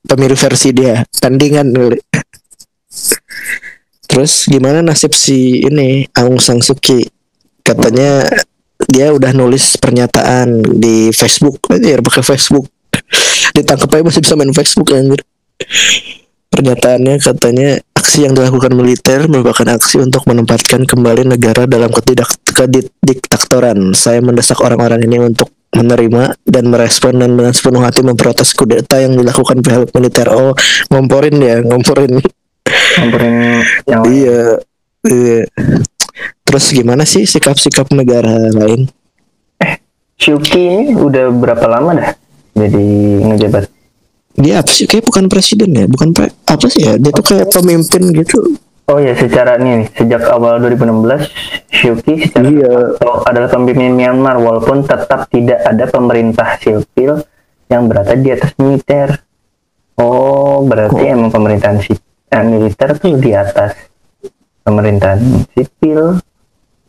[0.06, 1.04] Pemilu versi dia.
[1.12, 1.68] Tandingan.
[4.10, 7.06] Terus gimana nasib si ini Aung San Suu Kyi?
[7.62, 8.26] Katanya
[8.90, 12.66] dia udah nulis pernyataan di Facebook aja pakai Facebook.
[13.54, 15.22] Ditangkap aja masih bisa main Facebook anjir.
[16.50, 23.94] Pernyataannya katanya aksi yang dilakukan militer merupakan aksi untuk menempatkan kembali negara dalam ketidak kediktatoran.
[23.94, 29.14] Saya mendesak orang-orang ini untuk menerima dan merespon dan dengan sepenuh hati memprotes kudeta yang
[29.16, 30.28] dilakukan pihak militer.
[30.34, 30.54] Oh,
[30.90, 32.20] ngomporin ya, ngomporin.
[32.70, 34.42] samperin yang Iya,
[35.08, 35.42] iya.
[36.44, 38.90] Terus gimana sih sikap-sikap negara lain?
[40.20, 42.12] Syuki ini udah berapa lama dah
[42.60, 42.86] jadi
[43.24, 43.64] ngejabat
[44.40, 47.52] dia apa sih kayak bukan presiden ya bukan pre, apa sih ya dia tuh kayak
[47.52, 48.56] pemimpin gitu
[48.90, 51.30] Oh ya, secara ini nih, sejak awal 2016,
[51.70, 52.98] Syuki secara Iya.
[52.98, 57.22] atau adalah pemimpin Myanmar walaupun tetap tidak ada pemerintah sipil
[57.70, 59.22] yang berada di atas militer.
[59.94, 61.94] Oh, berarti emang pemerintahan si
[62.34, 63.78] eh, militer tuh di atas
[64.66, 65.22] pemerintahan
[65.54, 66.18] sipil.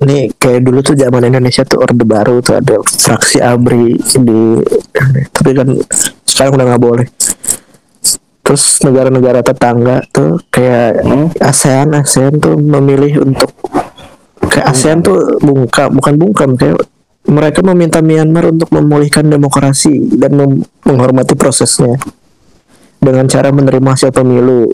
[0.00, 4.40] Nih kayak dulu tuh zaman Indonesia tuh orde baru tuh ada fraksi ABRI di
[5.36, 5.68] tapi kan
[6.24, 7.06] sekarang udah nggak boleh.
[8.50, 11.30] Terus negara-negara tetangga tuh kayak Hmm.
[11.38, 13.54] ASEAN ASEAN tuh memilih untuk
[14.42, 16.82] kayak ASEAN tuh bungkam bukan bungkam kayak
[17.30, 21.94] mereka meminta Myanmar untuk memulihkan demokrasi dan mem- menghormati prosesnya
[22.98, 24.66] dengan cara menerima hasil pemilu.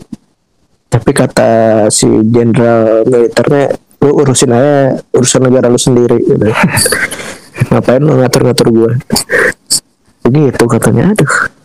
[0.89, 6.49] Tapi kata si jenderal militernya lu urusin aja urusan negara lu sendiri gitu.
[7.69, 8.91] Ngapain lu ngatur-ngatur gua?
[10.25, 11.13] Begitu katanya.
[11.13, 11.56] Aduh.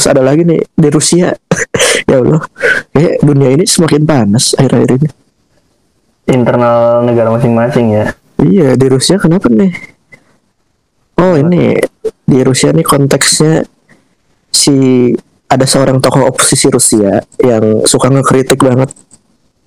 [0.00, 1.28] Terus ada lagi nih di Rusia.
[2.08, 2.40] ya Allah.
[2.96, 5.08] Kayak dunia ini semakin panas akhir-akhir ini.
[6.24, 8.16] Internal negara masing-masing ya.
[8.40, 9.76] Iya, di Rusia kenapa nih?
[11.20, 11.76] Oh, ini
[12.24, 13.68] di Rusia nih konteksnya
[14.48, 15.12] si
[15.44, 18.96] ada seorang tokoh oposisi Rusia yang suka ngekritik banget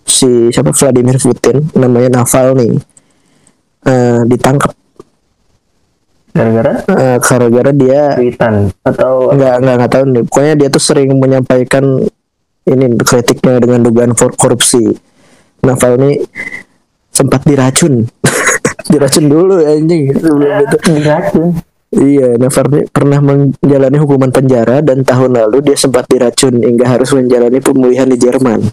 [0.02, 2.82] si siapa Vladimir Putin namanya Navalny
[3.86, 4.74] eh ditangkap
[6.34, 11.14] Gara-gara eh, gara-gara dia tweetan atau nggak nggak nggak tahu nih pokoknya dia tuh sering
[11.14, 12.02] menyampaikan
[12.66, 14.98] ini kritiknya dengan dugaan korupsi
[15.62, 16.26] Navalny
[17.14, 18.10] sempat diracun
[18.92, 21.50] diracun dulu anjing sebelum itu diracun.
[21.94, 27.62] Iya, Navarni pernah menjalani hukuman penjara dan tahun lalu dia sempat diracun hingga harus menjalani
[27.62, 28.66] pemulihan di Jerman.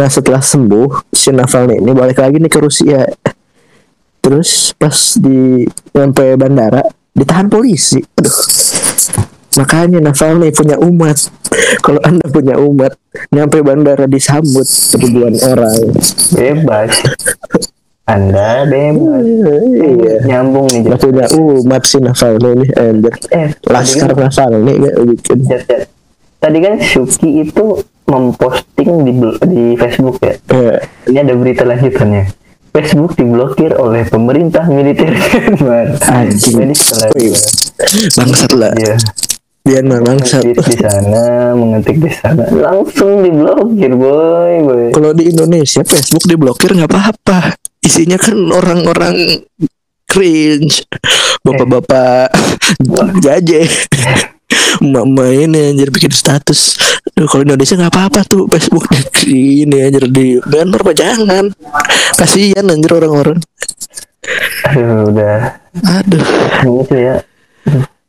[0.00, 3.04] Nah setelah sembuh, si Navalny ini balik lagi nih ke Rusia.
[4.22, 7.98] Terus pas di nyampe bandara ditahan polisi.
[7.98, 8.38] Aduh.
[9.52, 11.18] Makanya Navalny punya umat.
[11.84, 12.96] Kalau anda punya umat,
[13.28, 14.64] nyampe bandara disambut
[14.96, 15.92] ribuan orang.
[16.32, 16.92] Bebas.
[18.08, 19.24] Anda bebas.
[19.26, 20.14] Iya.
[20.24, 20.80] Nyambung nih.
[20.88, 23.14] Nggak punya umat si Navalny ini, anjir.
[23.28, 25.38] Eh, Laskar tadi kan, Navalny ya bikin.
[25.44, 25.82] Jat, Jat.
[26.40, 27.66] tadi kan Syuki itu
[28.08, 29.12] memposting di
[29.46, 30.34] di Facebook ya.
[30.50, 30.78] Eh,
[31.12, 32.24] Ini ada berita lanjutannya.
[32.72, 36.00] Facebook diblokir oleh pemerintah militer Myanmar.
[36.08, 36.56] Anjing.
[36.56, 37.36] Ini setelah Wih,
[38.16, 38.72] bangsat lah.
[39.62, 40.42] Dia mah bangsat.
[40.42, 44.84] di sana, mengetik di sana, langsung diblokir, boy, boy.
[44.90, 47.54] Kalau di Indonesia Facebook diblokir nggak apa-apa.
[47.84, 49.44] Isinya kan orang-orang
[50.08, 50.82] cringe,
[51.44, 52.32] bapak-bapak
[53.20, 53.68] jaje.
[54.82, 56.76] Mama ini anjir bikin status.
[57.14, 58.88] Aduh, kalau Indonesia nggak apa-apa tuh Facebook
[59.22, 61.44] di ini anjir di Myanmar mah jangan.
[62.16, 63.38] Kasihan anjir orang-orang.
[64.70, 66.26] Aduh, udah Aduh,
[66.84, 67.16] gitu ya.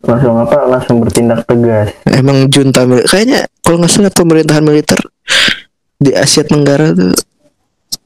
[0.03, 0.67] Langsung apa?
[0.67, 1.95] Langsung bertindak tegas.
[2.11, 4.99] emang junta kayaknya kalau nggak salah pemerintahan militer
[5.95, 7.15] di Asia Tenggara tuh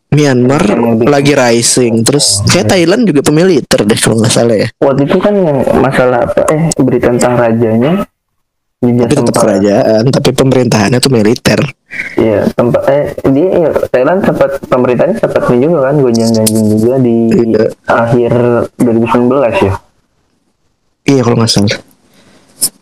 [0.07, 0.63] Myanmar
[1.03, 5.33] lagi rising terus kayak Thailand juga pemiliter deh kalau nggak salah ya Waktu itu kan
[5.35, 6.47] yang masalah apa?
[6.47, 8.07] Eh, berita tentang rajanya
[8.77, 11.57] tapi tetap kerajaan tapi pemerintahannya tuh militer
[12.13, 17.15] Iya, tempat eh dia ya, Thailand sempat pemerintahnya sempat ini juga kan gonjang-ganjing juga di
[17.25, 17.63] Iya.
[17.87, 18.31] akhir
[18.77, 19.73] 2019 ya.
[21.05, 21.79] iya kalau nggak salah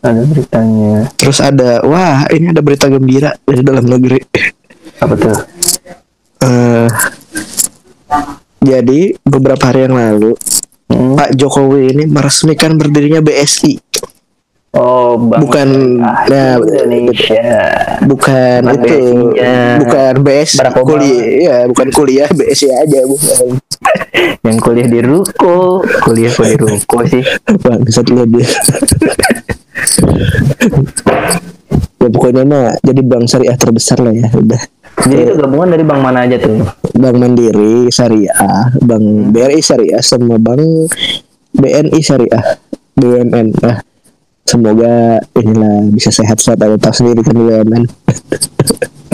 [0.02, 0.94] Ada beritanya.
[1.14, 4.20] terus ada wah ini ada berita gembira dari dalam negeri
[4.98, 5.36] Apa tuh?
[6.38, 6.88] eh
[8.58, 10.36] jadi beberapa hari yang lalu
[10.86, 11.18] Hmm.
[11.18, 13.74] Pak Jokowi ini meresmikan berdirinya BSI
[14.76, 17.42] Oh, Bang Bukan, Ah, nah, Indonesia.
[18.04, 18.98] bukan Bukan itu
[19.80, 23.56] bukan BS kuliah ya bukan kuliah BSI aja bukan
[24.46, 27.24] Yang kuliah di Ruko, kuliah di Ruko sih.
[27.56, 28.46] bangsat lu dia
[31.96, 34.62] ya pokoknya mah jadi bank syariah terbesar lah ya udah
[34.96, 36.56] Jadi itu gabungan dari bank mana aja tuh?
[36.94, 40.88] Bank Mandiri Syariah, Bank BRI Syariah sama Bank
[41.52, 42.56] BNI Syariah,
[42.94, 43.60] BUMN.
[43.60, 43.76] Nah,
[44.46, 47.84] semoga inilah bisa sehat saat ada tahu sendiri kan BUMN.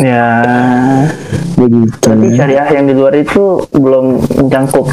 [0.03, 0.29] Ya,
[1.55, 1.95] Begitu.
[2.01, 4.89] tapi syariah yang di luar itu belum mencangkup.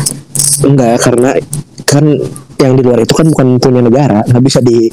[0.64, 1.30] Enggak, karena
[1.88, 2.04] kan
[2.60, 4.92] yang di luar itu kan bukan punya negara, nggak bisa di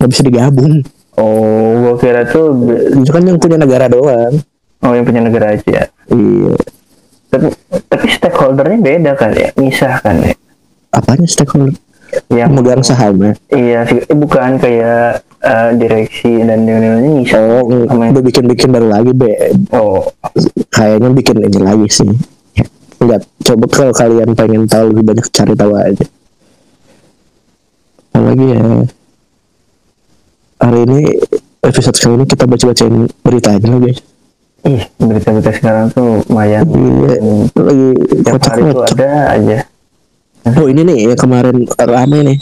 [0.00, 0.80] nggak bisa digabung.
[1.16, 2.52] Oh, gua kira tuh
[2.92, 4.36] Itu kan yang punya negara doang.
[4.84, 5.84] oh yang punya negara aja ya.
[6.12, 6.52] Iya.
[7.32, 7.46] Tapi
[7.88, 10.34] tapi stakeholdernya beda kan ya, misah kan ya.
[10.92, 11.76] Apanya stakeholder?
[12.26, 13.32] Yang Megang sahamnya.
[13.48, 17.38] Iya, sih, eh, bukan kayak eh, direksi dan lain-lainnya misah.
[17.38, 19.30] Oh, udah bikin-bikin baru lagi, Be.
[19.70, 20.10] Oh,
[20.68, 22.12] kayaknya bikin ini lagi sih
[22.96, 26.04] Enggak, coba kalau kalian pengen tahu lebih banyak cari tahu aja
[28.08, 28.64] apalagi ya
[30.56, 31.00] hari ini
[31.60, 34.00] episode kali ini kita baca-bacain berita aja lah guys.
[34.64, 37.20] ih berita-berita sekarang tuh lumayan Iya,
[37.52, 37.88] lagi
[38.24, 38.96] tiap hari kocak-kocak.
[38.96, 39.58] ada aja
[40.46, 42.38] Oh ini nih yang kemarin rame nih.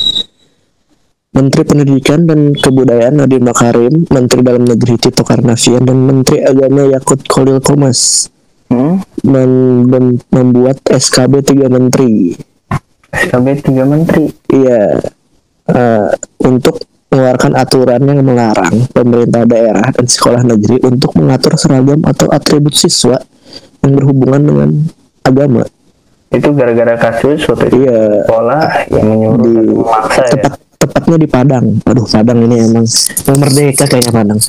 [1.34, 7.26] Menteri Pendidikan dan Kebudayaan Nadiem Makarim, Menteri Dalam Negeri Tito Karnavian, dan Menteri Agama Yakut
[7.26, 8.30] Khalil Komas
[8.70, 9.02] hmm?
[9.26, 12.38] mem- mem- membuat SKB tiga menteri.
[13.11, 15.00] SKB tiga menteri Iya,
[15.74, 16.09] eh,
[16.44, 22.74] untuk mengeluarkan aturan yang melarang pemerintah daerah dan sekolah negeri untuk mengatur seragam atau atribut
[22.74, 23.18] siswa
[23.82, 24.70] yang berhubungan dengan
[25.22, 25.62] agama.
[26.35, 31.66] Itu gara-gara kasus itu Iya, sekolah yang menyuruh di memaksa ya tepat tepatnya di Padang.
[31.87, 32.87] Aduh, Padang ini emang
[33.39, 34.41] merdeka kayaknya Padang.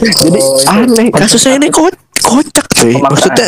[0.00, 1.90] Jadi Oh, aneh kasusnya ini ko
[2.22, 2.94] kocak cuy.
[3.02, 3.46] Maksudnya,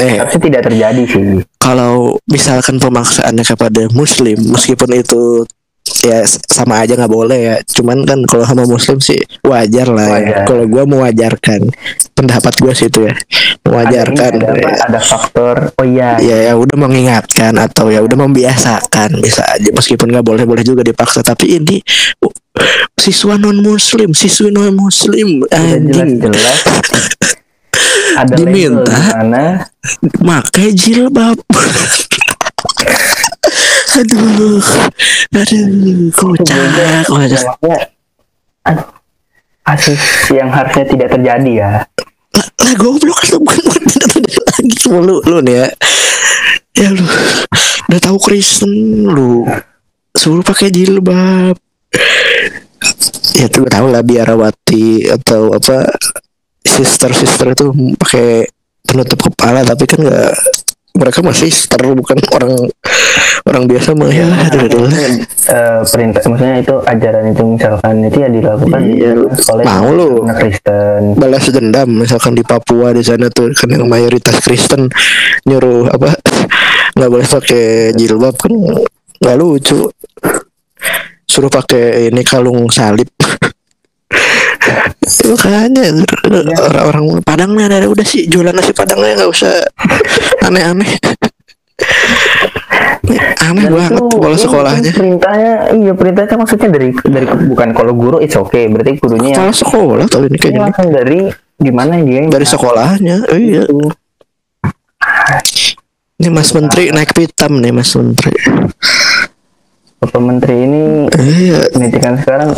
[0.00, 5.44] eh, harusnya tidak terjadi sih kalau misalkan pemaksaannya kepada Muslim, meskipun itu
[6.04, 7.56] ya sama aja nggak boleh ya.
[7.64, 10.08] Cuman kan kalau sama Muslim sih wajar lah.
[10.20, 10.38] ya.
[10.46, 11.70] Kalau gua mewajarkan
[12.14, 13.14] pendapat gua sih itu ya,
[13.66, 14.32] mewajarkan.
[14.38, 19.22] ada, ini, ada, ada faktor oh iya ya ya udah mengingatkan atau ya udah membiasakan
[19.22, 21.78] bisa aja meskipun nggak boleh boleh juga dipaksa tapi ini
[22.24, 22.32] uh,
[22.98, 27.06] siswa non muslim siswi non muslim udah anjing jelas-jelas
[28.20, 28.98] ada Diminta.
[29.14, 29.70] mana
[30.18, 31.38] pakai jilbab
[33.96, 34.60] aduh
[35.32, 37.88] aduh kocak kocak
[38.68, 38.98] aduh
[39.68, 40.00] kasus
[40.32, 41.72] yang harusnya tidak terjadi ya.
[42.32, 44.74] Lah, goblok kan bukan bukan tidak terjadi lagi.
[44.80, 45.66] Semua lu lu nih ya.
[46.78, 47.04] Ya lu.
[47.92, 48.72] Udah tahu Kristen
[49.12, 49.44] lu.
[50.16, 51.56] Suruh pakai jilbab.
[53.36, 55.86] Ya tuh gue tahu lah biarawati atau apa
[56.64, 58.50] sister sister itu pakai
[58.82, 60.32] penutup kepala tapi kan nggak
[60.98, 62.52] mereka masih sister bukan orang
[63.46, 64.26] orang biasa mah ya.
[65.48, 69.88] Eh, perintah maksudnya itu ajaran itu misalkan itu ya dilakukan di Iya, lu sekolah mau
[69.88, 70.08] lu.
[70.26, 74.90] anak Kristen balas dendam misalkan di Papua di sana tuh kan yang mayoritas Kristen
[75.46, 76.18] nyuruh apa
[76.92, 78.52] nggak boleh pakai jilbab kan
[79.22, 79.88] nggak lucu
[81.24, 83.08] suruh pakai ini kalung salib
[85.28, 85.82] makanya
[86.68, 89.54] orang-orang Padang nih ada udah sih jualan nasi Padangnya nggak usah.
[90.44, 90.88] Aneh-aneh.
[93.48, 94.92] Aneh Dan banget itu- kalau sekolahnya.
[94.92, 98.68] perintahnya iya perintahnya maksudnya dari dari bukan kalau guru it's okay.
[98.68, 101.18] Berarti gurunya kepala sekolah kali ini kayak ini gini langsung dari
[101.58, 103.62] gimana dia yang dari sekolahnya eh, iya.
[103.64, 103.88] Itu.
[106.18, 108.34] ini Mas Menteri naik pitam nih Mas Menteri.
[109.98, 110.82] Bapak Menteri ini
[111.16, 111.66] iya.
[111.74, 112.54] pendidikan sekarang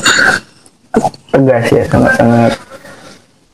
[1.30, 2.52] tegas ya sangat-sangat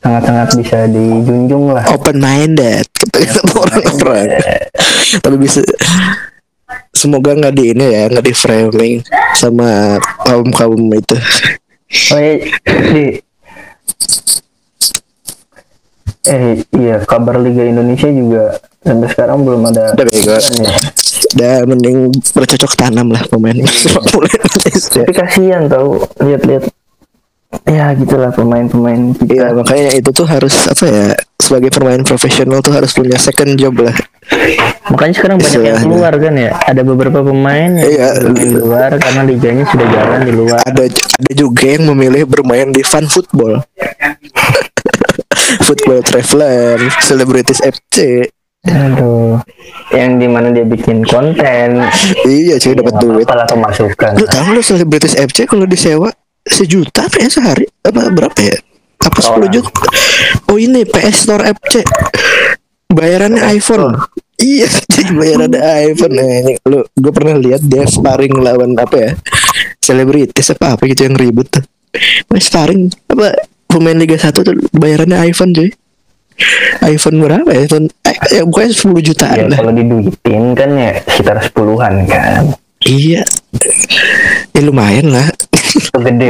[0.01, 1.85] sangat-sangat bisa dijunjung lah.
[1.93, 4.27] Open minded kata orang-orang
[5.21, 5.59] tapi bisa
[6.91, 8.95] semoga nggak di ini ya nggak di framing
[9.37, 11.17] sama kaum kaum itu.
[12.13, 12.35] Oh iya
[12.91, 13.05] di
[16.27, 20.35] eh iya kabar Liga Indonesia juga sampai sekarang belum ada udah bego.
[20.35, 20.39] ya.
[21.35, 21.97] udah mending
[22.35, 23.55] bercocok tanam lah pemain.
[23.63, 26.67] Indonesia tapi kasihan tau lihat-lihat
[27.63, 31.05] ya gitulah pemain-pemain Iya kita makanya itu tuh harus apa ya
[31.39, 33.95] sebagai pemain profesional tuh harus punya second job lah.
[34.91, 35.83] Makanya sekarang banyak yang Istilahnya.
[35.87, 36.51] keluar kan ya?
[36.59, 38.07] Ada beberapa pemain yang Iya.
[38.27, 40.59] di luar karena liganya sudah jalan di luar.
[40.67, 43.63] Ada ada juga yang memilih bermain di fun football.
[45.63, 48.27] Football traveler celebrities FC
[48.67, 49.39] aduh
[49.95, 51.79] yang di mana dia bikin konten.
[52.25, 53.23] Iya cuy dapat duit.
[53.23, 56.11] apa lah pemasukan Lu tahu lu selebritis FC kalau disewa
[56.47, 58.57] sejuta apa ya sehari apa berapa ya?
[58.97, 59.69] Apa 10 juta?
[60.49, 61.85] Oh ini PS Store FC.
[62.89, 63.93] Bayarannya iPhone.
[64.37, 64.69] Iya,
[65.17, 66.13] bayarannya iPhone.
[66.17, 69.11] Nah, ini lu gue pernah lihat dia sparring lawan apa ya?
[69.77, 71.63] Selebritis apa apa gitu yang ribut tuh.
[72.29, 73.37] Wah, sparring apa
[73.69, 75.69] pemain Liga 1 tuh bayarannya iPhone cuy.
[76.85, 77.65] iPhone berapa ya?
[77.65, 79.57] iPhone eh, ya bukannya 10 jutaan ya lah.
[79.57, 82.53] kalau diduitin kan ya sekitar sepuluhan kan
[82.87, 83.21] Iya.
[84.55, 85.27] Ya lumayan lah.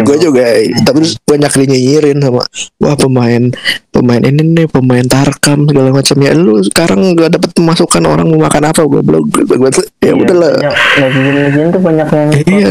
[0.07, 0.43] gue juga
[0.83, 2.43] tapi banyak dinyinyirin sama
[2.83, 3.47] wah pemain
[3.93, 6.17] pemain ini nih pemain tarkam segala macam.
[6.19, 10.11] Ya lu sekarang gak dapat pemasukan orang mau makan apa gue belum gue tuh ya
[10.11, 10.51] Iya, banyak
[10.97, 12.67] netizen netizen tuh banyak yang iya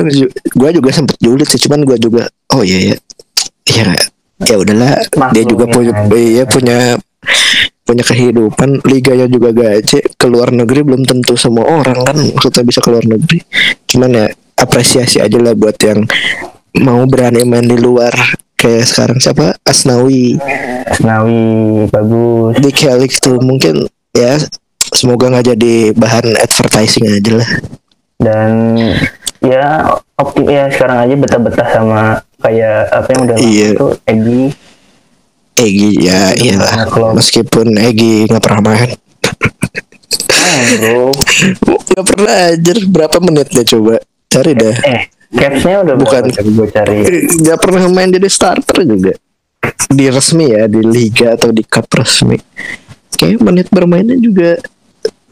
[0.52, 2.96] gue juga sempet julid sih cuman gue juga oh iya ya
[3.70, 4.08] iya nggak?
[4.44, 4.92] ya udahlah.
[5.32, 6.78] Dia juga punya iya punya
[7.86, 13.06] punya kehidupan liganya juga gaji keluar negeri belum tentu semua orang kan kita bisa keluar
[13.06, 13.46] negeri.
[13.86, 14.26] Cuman ya
[14.58, 16.02] apresiasi aja lah buat yang
[16.82, 18.12] mau berani main di luar.
[18.56, 19.54] Kayak sekarang siapa?
[19.62, 20.40] Asnawi.
[20.88, 22.56] Asnawi bagus.
[22.58, 24.40] Di Kelix tuh mungkin ya
[24.90, 27.50] semoga nggak jadi bahan advertising aja lah.
[28.16, 28.80] Dan
[29.44, 32.00] ya optim ya sekarang aja betah-betah sama
[32.40, 33.68] kayak apa yang udah Iya.
[33.76, 34.42] tuh Egi
[35.56, 37.12] Egi ya iya banyak loh.
[37.16, 38.92] meskipun Egi nggak pernah main.
[40.28, 41.10] Ah, bro.
[41.96, 43.96] Nggak pernah aja berapa menit dia coba?
[44.28, 45.02] Cari dah eh
[45.32, 46.22] capsnya udah Bukan.
[46.28, 46.96] gue cari?
[47.40, 49.12] Nggak pernah main jadi starter juga.
[49.88, 52.36] Di resmi ya di liga atau di cup resmi.
[53.16, 54.60] Kayak menit bermainnya juga.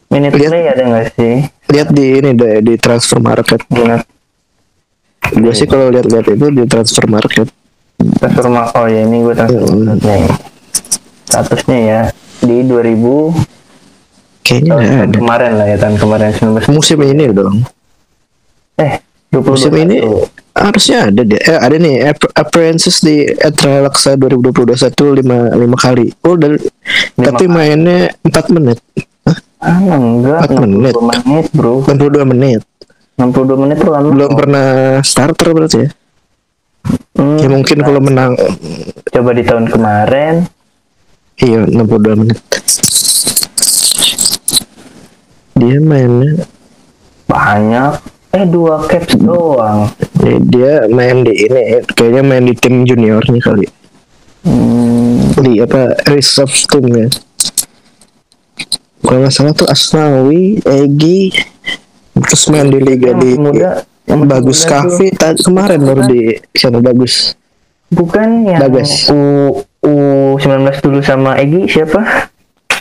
[0.09, 0.51] Minute Lihat.
[0.51, 1.35] play ada nggak sih?
[1.69, 3.61] Lihat di ini deh di transfer market.
[5.33, 7.49] Gue sih kalau lihat-lihat itu di transfer market
[7.97, 10.27] transfer ma- oh ya ini gue transfer nih.
[11.25, 12.01] Statusnya ya
[12.39, 13.33] di 2000
[14.41, 15.15] kayaknya tahun ada.
[15.15, 17.55] kemarin lah ya tahun kemarin 19 musim ini dong.
[18.77, 19.97] Eh 20 musim ini
[20.53, 21.35] harusnya ada deh.
[21.37, 23.25] Eh, ada nih app- appearances di
[23.81, 24.77] Laksa 2021
[25.13, 26.13] lima lima kali.
[26.21, 26.55] Oh dan
[27.15, 27.51] tapi kali.
[27.51, 28.79] mainnya 4 menit.
[29.25, 29.37] Hah?
[29.65, 30.93] ah enggak Empat menit.
[30.93, 31.73] 62 menit bro.
[31.81, 32.61] 62 menit.
[33.17, 34.67] 62 menit tuh lama belum pernah
[35.01, 35.89] starter berarti ya
[37.15, 38.33] Hmm, ya mungkin kalau menang
[39.11, 40.47] coba di tahun kemarin.
[41.35, 42.39] Iya 62 menit.
[45.55, 46.45] Dia mainnya
[47.27, 47.93] banyak.
[48.35, 49.91] Eh dua caps doang.
[50.23, 53.67] Eh, dia main di ini kayaknya main di tim juniornya kali.
[54.45, 57.09] Hmm, di apa reserve timnya
[59.05, 61.29] kalau nggak salah tuh Asnawi Egi
[62.17, 65.09] terus main di liga di muda yang bagus kafe
[65.41, 66.21] kemarin baru di
[66.53, 67.33] sana bagus.
[67.85, 69.09] Bukan yang Bagas.
[69.13, 69.53] U
[69.85, 69.93] U
[70.37, 70.41] 19
[70.81, 72.33] dulu sama Egi siapa?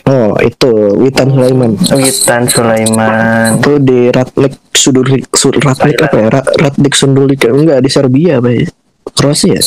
[0.05, 1.77] Oh itu Witan Sulaiman.
[1.77, 3.57] Witan Sulaiman.
[3.61, 6.29] Itu di Ratnik Sudulik Sur, Ratnik apa ya?
[6.29, 8.64] Ra- Ratnik Sundulik enggak di Serbia apa ya?
[9.12, 9.61] Kroasia.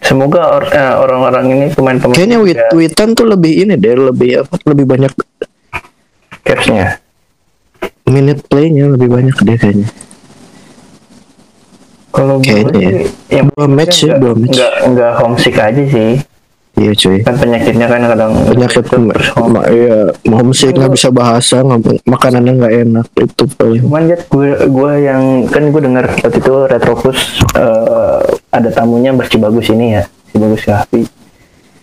[0.00, 4.54] Semoga or- eh, orang-orang ini pemain-pemain kayaknya Wit, Witan tuh lebih ini deh lebih apa
[4.68, 5.12] lebih banyak
[6.44, 7.00] capsnya.
[8.06, 9.88] minute playnya lebih banyak deh kayaknya
[12.16, 13.42] kalau gue Kayaknya ya.
[13.44, 14.48] Dua match ya, enggak, dua match.
[14.56, 16.12] enggak, enggak homesick aja sih.
[16.76, 17.18] Iya cuy.
[17.24, 18.84] Kan penyakitnya kan kadang penyakit
[19.48, 23.80] ma- iya homesick nggak bisa bahasa nggak makanannya nggak enak itu paling.
[23.80, 27.18] Cuman jet gue gue yang kan gue dengar waktu itu Retropus
[27.56, 28.20] eh,
[28.52, 31.08] ada tamunya bersih bagus ini ya si bagus Kahfi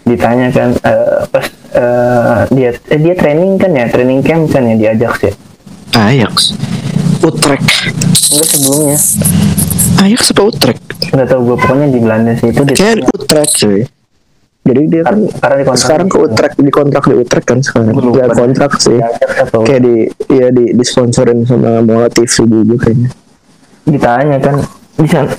[0.05, 4.75] ditanya kan eh, pas eh, dia eh, dia training kan ya training camp kan ya
[4.77, 5.33] diajak sih
[5.93, 6.53] Ajax.
[7.21, 7.65] Utrecht.
[8.29, 8.97] Enggak sebelumnya
[10.03, 13.81] Ajax apa Utrecht nggak tahu gue pokoknya di Belanda sih itu kayak Utrecht cuy.
[14.63, 17.99] Jadi dia kan karena sekarang ke Utrecht di kontrak di Utrecht kan sekarang.
[18.15, 18.37] Ya deh.
[18.39, 18.95] kontrak sih.
[19.67, 19.95] Kayak di
[20.31, 23.11] ya di disponsorin sama Mola TV dulu kayaknya.
[23.83, 24.63] Ditanya kan
[24.93, 25.33] di sana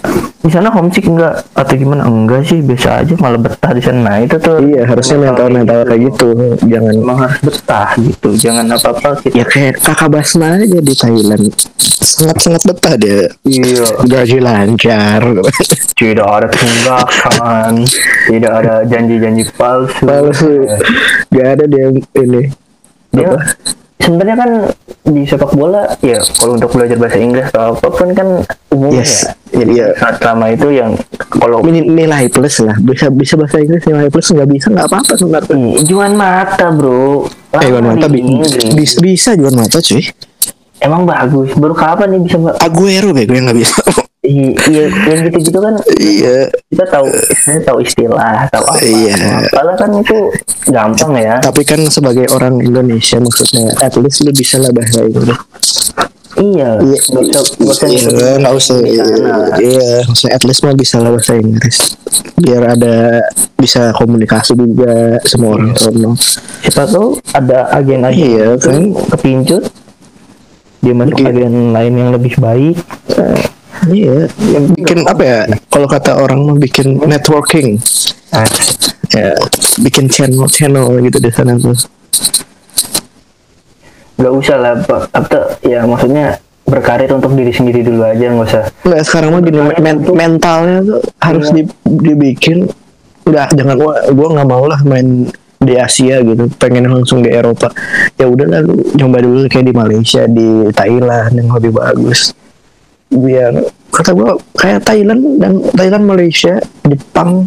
[0.45, 1.47] di sana homesick enggak?
[1.55, 2.05] Atau gimana?
[2.05, 3.99] Enggak sih biasa aja malah betah di sana.
[4.05, 6.29] Nah itu tuh iya harusnya mental mental kayak gitu.
[6.67, 8.29] Jangan emang harus betah gitu.
[8.37, 11.47] Jangan apa apa kita ya kayak kakak Basna aja di Thailand.
[12.05, 13.31] Sangat sangat betah dia.
[13.47, 13.87] Iya.
[14.05, 15.23] Gaji lancar.
[15.97, 17.73] Tidak ada tunggakan.
[18.29, 20.05] Tidak ada janji-janji palsu.
[20.05, 20.69] Palsu.
[21.33, 21.89] Gak ada dia
[22.21, 22.53] ini.
[23.15, 23.39] Dia apa
[24.05, 24.51] sebenarnya kan
[25.05, 28.29] di sepak bola ya kalau untuk belajar bahasa Inggris atau apa pun kan
[28.73, 29.29] umum yes.
[29.53, 29.65] ya.
[29.65, 29.87] Iya.
[29.97, 30.93] saat lama itu yang
[31.41, 32.77] kalau nilai plus lah.
[32.81, 35.55] Bisa bisa bahasa Inggris nilai plus nggak bisa nggak apa-apa sebenarnya.
[35.57, 37.29] Ih, juan mata bro.
[37.55, 38.25] Eh Juan Lama Mata bi-
[38.75, 40.05] bisa bisa Juan Mata cuy.
[40.83, 41.55] Emang bagus.
[41.57, 43.79] Baru kapan nih bisa Aguero bego yang nggak bisa
[44.25, 45.75] iya yang gitu-gitu kan.
[45.95, 46.49] Iya.
[46.67, 47.07] Kita tahu
[47.37, 48.81] saya tahu istilah tahu apa.
[48.81, 49.15] Iya.
[49.47, 50.17] apalah kan itu
[50.67, 51.37] gampang ya.
[51.39, 55.37] Tapi kan sebagai orang Indonesia maksudnya at least lu bisa lah bahasa Inggris.
[56.35, 56.83] Iya.
[56.83, 56.99] Iya.
[57.15, 58.11] Nggak usah iya
[58.41, 58.79] nggak usah.
[58.81, 59.55] sana.
[59.61, 61.77] iya maksudnya at least mah bisa lah bahasa Inggris.
[62.35, 62.97] Biar ada
[63.55, 66.17] bisa komunikasi juga sama orang sono
[66.65, 68.93] siapa tahu ada agen-agen Iya, kan.
[69.15, 69.63] kepincut.
[70.81, 71.29] Dia masuk Gitu.
[71.29, 72.77] agen lain yang lebih baik
[73.91, 74.29] iya
[74.73, 75.39] bikin apa ya?
[75.69, 77.77] Kalau kata orang mah bikin networking.
[78.31, 78.47] Ah,
[79.11, 79.35] ya
[79.79, 81.77] bikin channel channel gitu di sana tuh.
[84.15, 85.03] Nggak usah lah Pak.
[85.11, 88.65] apa ya maksudnya berkarir untuk diri sendiri dulu aja nggak usah.
[88.87, 91.67] Nggak sekarang mah gini men- mentalnya tuh harus Iya.
[91.67, 92.59] di- dibikin.
[93.25, 95.29] Nggak jangan gua gua nggak mau lah main
[95.59, 96.47] di Asia gitu.
[96.57, 97.73] Pengen langsung di Eropa.
[98.15, 102.31] Ya udah lah lu nyoba dulu kayak di Malaysia di Thailand yang lebih bagus
[103.15, 103.53] biar
[103.95, 107.47] kata gua kayak Thailand dan Thailand Malaysia Jepang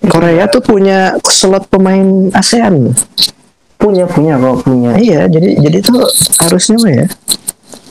[0.00, 2.92] Korea tuh punya slot pemain ASEAN
[3.80, 6.04] punya punya kok punya Iya, jadi jadi tuh
[6.40, 7.06] harusnya mah ya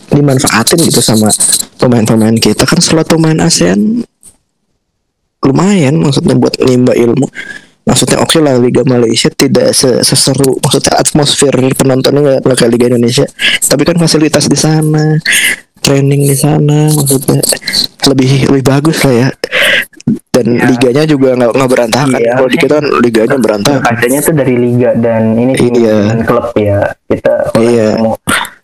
[0.10, 1.30] dimanfaatin gitu sama
[1.78, 4.06] pemain-pemain kita kan slot pemain ASEAN
[5.44, 7.28] lumayan maksudnya buat nimba ilmu.
[7.88, 13.26] Maksudnya oke lah Liga Malaysia tidak se- seseru maksudnya atmosfer penontonnya nggak kayak Liga Indonesia.
[13.66, 15.18] Tapi kan fasilitas di sana,
[15.80, 17.40] training di sana maksudnya
[18.08, 19.30] lebih lebih bagus lah ya
[20.34, 20.66] dan Iya.
[20.74, 22.34] liganya juga nggak nggak berantakan Iya.
[22.34, 25.70] kalau di kita kan liganya berantakan Kacanya tuh dari liga dan ini Iya.
[25.70, 26.80] manajemen klub ya.
[27.06, 27.88] Kita kalau Iya.
[28.00, 28.14] mau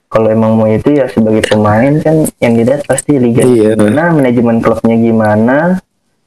[0.07, 3.76] kalau emang mau itu ya sebagai pemain kan yang dilihat pasti liga Iya.
[3.76, 5.57] gimana, manajemen klubnya gimana,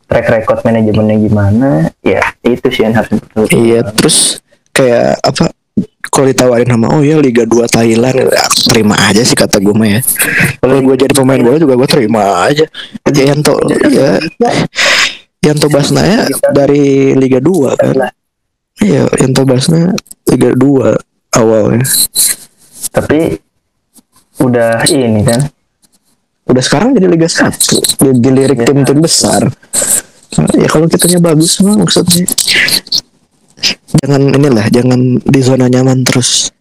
[0.04, 1.70] track record manajemennya gimana,
[2.04, 3.16] ya itu sih yang harus
[3.48, 5.50] iya terus kayak apa
[6.08, 9.88] kalau ditawarin sama oh ya Liga 2 Thailand ya, terima aja sih kata gue mah
[9.88, 10.00] ya.
[10.58, 12.64] Kalau gue jadi pemain bola juga gue terima aja.
[13.12, 13.54] Ya Yanto
[13.88, 14.18] ya
[15.44, 18.12] Yanto Basna ya dari Liga 2 kan.
[18.82, 19.94] Iya Yanto Basna
[20.28, 21.86] Liga 2 awalnya.
[22.88, 23.38] Tapi
[24.42, 25.50] udah ini kan?
[26.48, 27.52] Udah sekarang jadi Liga 1
[28.00, 29.44] dia dilirik tim-tim besar.
[30.54, 32.28] Ya kalau kitanya bagus mah maksudnya
[33.98, 36.52] jangan inilah jangan di zona nyaman terus.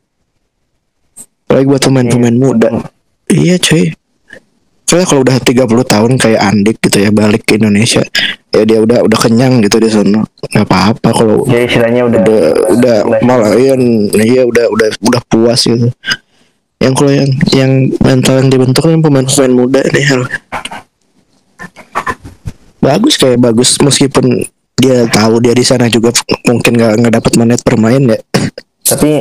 [1.48, 2.70] Apalagi buat pemain-pemain muda.
[3.32, 3.96] iya cuy.
[4.88, 8.00] Soalnya kalau udah 30 tahun kayak Andik gitu ya balik ke Indonesia
[8.56, 10.24] ya dia udah udah kenyang gitu di sana.
[10.24, 13.76] Nggak apa-apa kalau jadi istilahnya udah udah udah malah iya
[14.16, 15.92] iya udah udah udah puas gitu.
[16.80, 20.22] Yang kalau yang yang mental yang dibentuk kan pemain-pemain muda nih hal
[22.78, 24.48] bagus kayak bagus meskipun
[24.78, 26.14] dia tahu dia di sana juga
[26.46, 28.20] mungkin nggak nggak dapat menit bermain ya.
[28.88, 29.12] Tapi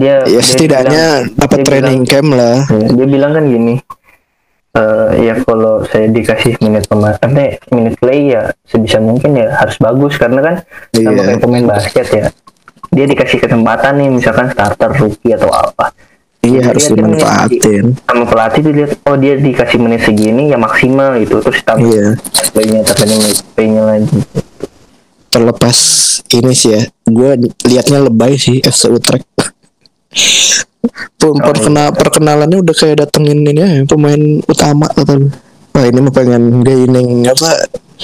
[0.00, 1.04] dia ya dia setidaknya
[1.36, 2.64] dapat training camp lah.
[2.66, 3.76] Bilang, dia bilang kan gini
[4.72, 9.76] eh ya kalau saya dikasih menit pemain eh, menit play ya sebisa mungkin ya harus
[9.76, 10.16] bagus.
[10.16, 10.54] Karena kan
[10.96, 11.22] sama Iya.
[11.28, 12.24] kayak pemain basket ya
[12.92, 15.92] dia dikasih kesempatan nih misalkan starter rookie atau apa.
[16.42, 17.84] Iya harus dia dimanfaatin.
[18.02, 21.44] sama pelatih dilihat oh dia dikasih menit segini ya maksimal gitu.
[21.44, 22.16] Terus tambah iya.
[22.56, 24.18] playnya tambah menit playnya lagi
[25.32, 25.76] terlepas
[26.30, 26.82] ini sih ya.
[27.02, 29.48] Gue liatnya lebay sih FC Utrecht Pem-
[31.22, 31.94] Oh, perkena iya.
[31.94, 35.30] perkenalannya udah kayak datengin ini ya pemain utama atau
[35.72, 37.48] Wah ini mah pengen gaining apa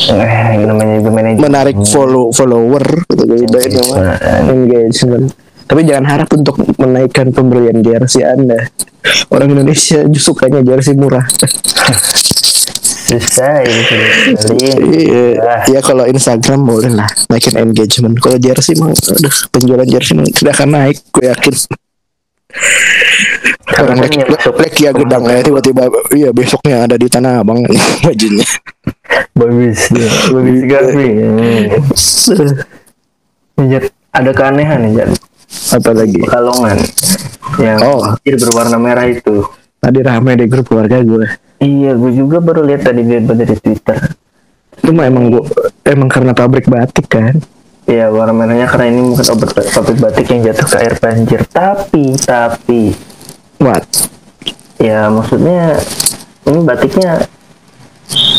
[0.08, 1.04] eh namanya
[1.36, 2.80] menarik follow follower
[3.12, 4.16] gitu udah ini mah
[4.46, 5.26] engagement.
[5.68, 8.72] Tapi jangan harap untuk menaikkan pembelian jersey anda.
[9.28, 11.26] Orang Indonesia justru sukanya jersey murah
[13.08, 15.40] susah iya.
[15.64, 18.20] Ya kalau Instagram boleh lah naikin engagement.
[18.20, 21.54] Kalau jersey mah aduh penjualan jersey mah tidak akan naik gue yakin.
[23.78, 27.62] Orang lek masuk lek ya gedang ya tiba-tiba iya besoknya ada di tanah abang
[28.04, 28.44] bajunya.
[29.32, 31.08] Bagus ya bagus sekali
[33.58, 33.82] Jar,
[34.14, 35.08] ada keanehan Jar.
[35.48, 36.20] apa lagi?
[36.20, 36.76] Pekalongan
[37.58, 38.12] yang Oh.
[38.20, 39.44] berwarna merah itu.
[39.78, 41.24] Tadi ramai di grup keluarga gue
[41.58, 43.98] iya gue juga baru lihat tadi lihat dari Twitter.
[44.78, 45.42] Itu mah emang gue
[45.86, 47.38] emang karena pabrik batik kan?
[47.88, 51.40] Iya warna merahnya karena ini mungkin obat pabrik batik yang jatuh ke air banjir.
[51.48, 52.92] Tapi tapi.
[53.58, 53.88] What?
[54.78, 55.80] Ya maksudnya
[56.46, 57.26] ini batiknya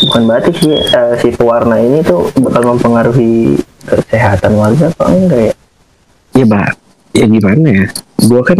[0.08, 5.54] bukan batik sih eh, si pewarna ini tuh bakal mempengaruhi kesehatan warga apa enggak ya?
[6.40, 6.70] Ya bah
[7.12, 7.86] ya gimana ya?
[8.22, 8.58] Gue kan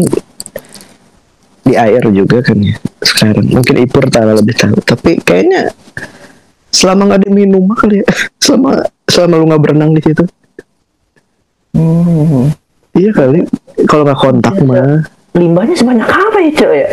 [1.64, 3.46] di air juga kan ya sekarang.
[3.48, 4.76] Mungkin Ipur tahu lebih tahu.
[4.80, 5.72] Tapi kayaknya
[6.70, 8.06] selama nggak ada minum mah kali ya.
[8.44, 10.24] Selama selama lu nggak berenang di situ.
[11.76, 12.50] Hmm.
[12.96, 13.46] iya kali.
[13.86, 15.06] Kalau nggak kontak mah.
[15.36, 16.88] Limbahnya sebanyak apa ya cok ya?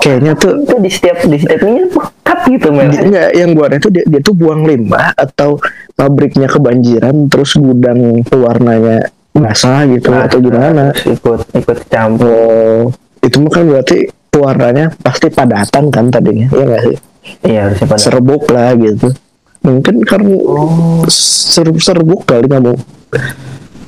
[0.00, 4.06] Kayaknya tuh itu di setiap di setiap ini pekat gitu enggak, yang gua itu dia,
[4.06, 5.58] dia tuh buang limbah atau
[5.98, 10.94] pabriknya kebanjiran terus gudang pewarnanya basah gitu atau gimana.
[10.94, 12.30] ikut ikut campur.
[12.30, 16.96] Oh itu kan berarti pewarnanya pasti padatan kan tadinya ya nggak sih?
[17.44, 19.08] Iya harusnya pada serbuk lah gitu.
[19.60, 21.04] Mungkin karena oh.
[21.12, 22.72] ser- serbuk kali mau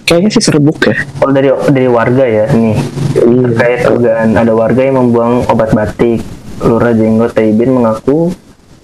[0.05, 0.97] kayaknya sih serbuk ya.
[1.17, 2.77] Kalau dari dari warga ya nih
[3.13, 3.45] Iya.
[3.53, 6.21] terkait dugaan ada warga yang membuang obat batik.
[6.63, 8.31] Lurah Jenggot Taibin mengaku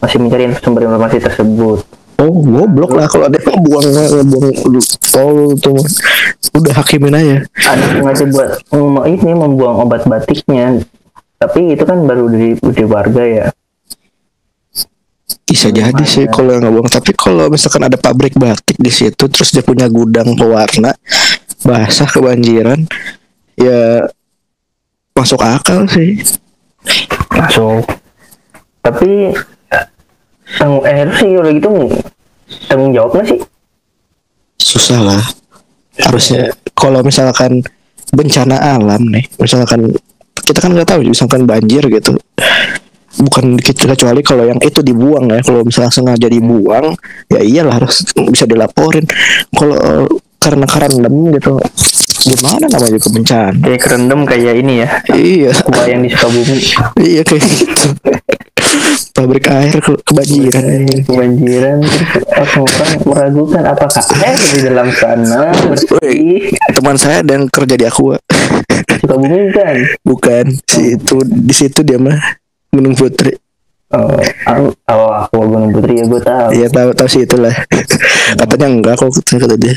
[0.03, 1.87] masih mencari sumber informasi tersebut
[2.19, 3.87] oh goblok lah kalau ada yang buang
[4.27, 4.53] buang
[5.11, 5.79] tol tuh.
[6.59, 7.39] Udah hakimin aja.
[7.55, 8.51] Ada sengaja buat
[9.07, 10.83] ini membuang obat batiknya.
[11.39, 13.47] Tapi itu kan baru dari dari warga ya.
[15.49, 19.49] Bisa jadi sih kalau yang ngebuang tapi kalau misalkan ada pabrik batik di situ terus
[19.49, 20.93] dia punya gudang pewarna
[21.65, 22.85] basah kebanjiran
[23.57, 24.05] ya
[25.17, 26.21] masuk akal sih.
[27.33, 27.87] Masuk.
[28.85, 29.33] Tapi
[30.57, 31.69] eh harus sih udah gitu
[32.65, 33.41] tanggung jawab nggak sih?
[34.57, 35.23] Susah lah.
[35.99, 37.61] Harusnya kalau misalkan
[38.09, 39.93] bencana alam nih misalkan
[40.41, 42.17] kita kan nggak tahu misalkan banjir gitu.
[43.19, 45.43] Bukan kecuali kalau yang itu dibuang ya.
[45.43, 46.97] Kalau misalnya sengaja dibuang
[47.29, 49.05] ya iyalah harus bisa dilaporin.
[49.53, 50.07] Kalau
[50.39, 51.59] karena kerendam gitu
[52.19, 53.59] gimana namanya juga bencana?
[53.63, 54.89] Kayak kerendam kayak ini ya.
[55.13, 55.53] Iya.
[55.67, 56.59] Gua yang di Sukabumi.
[57.03, 57.87] Iya kayak gitu
[59.11, 61.03] pabrik air ke- kebanjiran ini.
[61.03, 67.83] kebanjiran terus orang-orang meragukan apakah air di dalam sana bersih Teman saya yang kerja di
[67.83, 68.15] Aqua.
[68.99, 72.15] suka bumi kan Bukan si itu di situ dia mah
[72.69, 73.35] Gunung Putri.
[73.91, 77.55] oh, aku, oh aku Gunung Putri ya gue tahu Iya tahu tahu sih itulah.
[78.37, 79.75] Katanya enggak kok kata dia.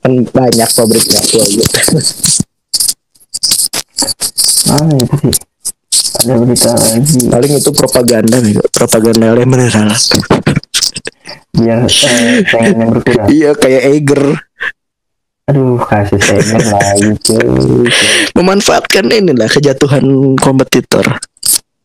[0.00, 1.68] Kan banyak pabriknya gitu.
[4.70, 5.49] mana itu sih
[6.24, 10.00] ada berita lagi Paling itu propaganda nih, propaganda yang bener salah.
[11.50, 11.90] biar eh,
[12.46, 14.22] saingannya berkurang Iya kayak Eiger
[15.50, 17.90] aduh kasih saingan lagi cuy
[18.38, 21.02] memanfaatkan inilah kejatuhan kompetitor.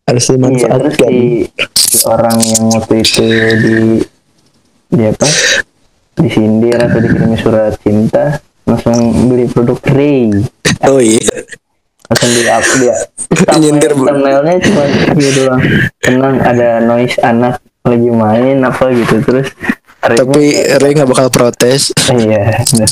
[0.05, 1.09] Harus iya dimanfaatkan.
[1.09, 3.25] si, si orang yang waktu itu
[3.57, 3.75] di
[4.85, 5.25] di apa
[6.13, 8.37] disindir atau dikirimi surat cinta
[8.69, 10.29] langsung beli produk Ray
[10.85, 11.25] Oh iya.
[12.05, 12.95] Langsung di up dia
[13.61, 14.05] Nyindir, Bu.
[14.05, 14.83] thumbnailnya cuma
[15.13, 15.61] dia doang
[15.99, 19.49] tenang ada noise anak lagi main apa gitu terus
[19.99, 20.43] Ray-nya Tapi
[20.77, 21.89] Ray nggak bakal protes.
[22.11, 22.89] iya bener.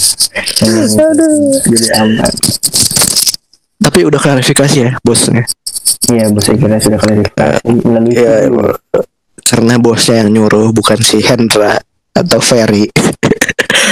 [1.62, 2.34] jadi aman
[3.80, 5.46] Tapi udah klarifikasi ya bosnya.
[6.10, 8.74] iya bos saya kira sudah klarifikasi melalui Ya, video.
[9.44, 11.78] karena bosnya yang nyuruh bukan si Hendra
[12.12, 12.90] atau Ferry.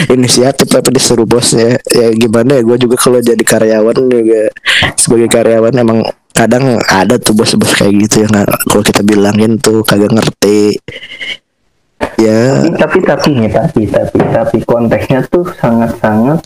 [0.10, 1.78] Inisiatif tapi disuruh bosnya.
[1.92, 4.50] Ya gimana ya gue juga kalau jadi karyawan juga
[4.98, 6.00] sebagai karyawan emang
[6.32, 8.34] kadang ada tuh bos-bos kayak gitu yang
[8.66, 10.80] kalau kita bilangin tuh kagak ngerti.
[12.18, 16.42] Ya, tapi tapi nih tapi tapi tapi konteksnya tuh sangat sangat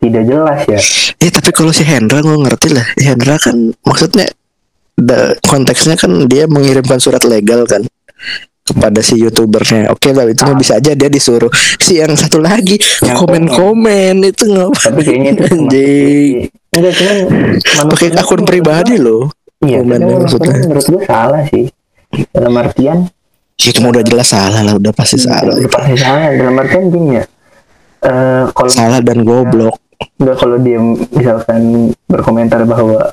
[0.00, 0.80] tidak jelas ya
[1.20, 2.86] ya tapi kalau si Hendra gue ngerti lah.
[2.96, 4.32] Hendra kan maksudnya
[4.96, 7.84] da- konteksnya kan dia mengirimkan surat legal kan
[8.68, 9.88] kepada si youtubernya.
[9.88, 11.48] Oke lah itu mah bisa aja dia disuruh.
[11.76, 16.50] Si yang satu lagi Yang komen-komen itu itu anjing.
[17.88, 19.32] Pakai akun pribadi loh.
[19.58, 20.30] iya menurut
[20.78, 21.66] gue salah sih
[22.30, 23.10] dalam artian
[23.58, 25.50] Ya cuma udah jelas salah lah, udah pasti salah.
[25.50, 27.24] udah pasti salah dalam artian gini ya
[27.98, 29.74] eh kalau Salah dan goblok.
[30.22, 30.78] udah kalau dia
[31.10, 33.10] misalkan berkomentar bahwa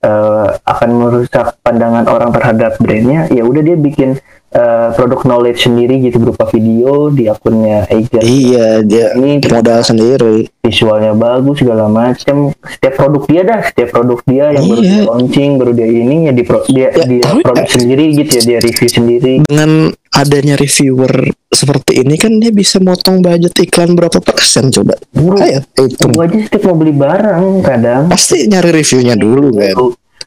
[0.00, 4.14] eh, akan merusak pandangan orang terhadap brandnya ya udah dia bikin
[4.50, 10.46] eh, produk knowledge sendiri gitu berupa video di akunnya Eiger Iya, dia ini modal sendiri.
[10.60, 14.90] visualnya bagus segala macem setiap produk dia dah setiap produk dia yang baru Iya.
[14.92, 18.32] dia launching baru dia ini ya di pro, dia Ya, dia tapi- produk sendiri gitu
[18.32, 19.70] ya dia review sendiri Dengan
[20.10, 21.10] adanya reviewer
[21.48, 24.94] seperti ini kan dia bisa motong budget iklan berapa persen coba.
[25.10, 26.12] Bro, Ayo, hitung.
[26.12, 29.74] gua aja setiap mau beli barang kadang Pasti nyari reviewnya dulu kan.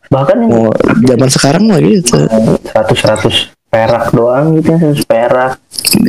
[0.09, 0.69] bahkan Mau
[1.01, 2.19] zaman sekarang mah gitu.
[2.65, 3.35] seratus seratus
[3.73, 5.53] perak doang gitu seratus perak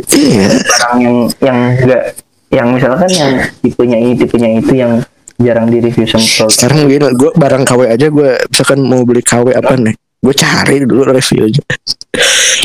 [0.07, 0.49] Iya.
[0.61, 2.03] barang yang yang enggak
[2.49, 4.93] yang misalkan yang tipenya ini tipenya itu yang
[5.37, 9.51] jarang di review sama Sekarang gini, gue barang KW aja gue misalkan mau beli KW
[9.51, 9.93] apa nih?
[10.23, 11.61] Gue cari dulu reviewnya.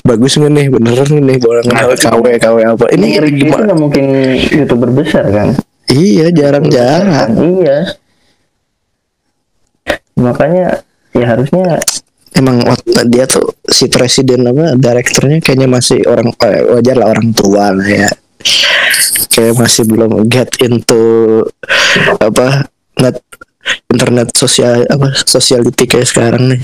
[0.06, 1.66] Bagus nggak nih, beneran nih barang
[1.98, 2.86] KW KW apa?
[2.94, 3.64] Ini review itu gimana?
[3.68, 4.06] nggak mungkin
[4.54, 5.58] youtuber besar kan
[5.90, 7.30] Iya, jarang-jarang.
[7.36, 7.78] iya
[10.14, 10.84] makanya
[11.16, 11.80] ya harusnya
[12.40, 12.64] Emang
[13.06, 17.84] dia tuh si presiden apa direkturnya kayaknya masih orang eh, wajar lah orang tua lah
[17.84, 18.08] ya.
[19.28, 21.44] Kayak masih belum get into
[22.18, 22.64] apa
[22.98, 23.20] net
[23.88, 26.62] internet sosial apa sociality kayak sekarang nih.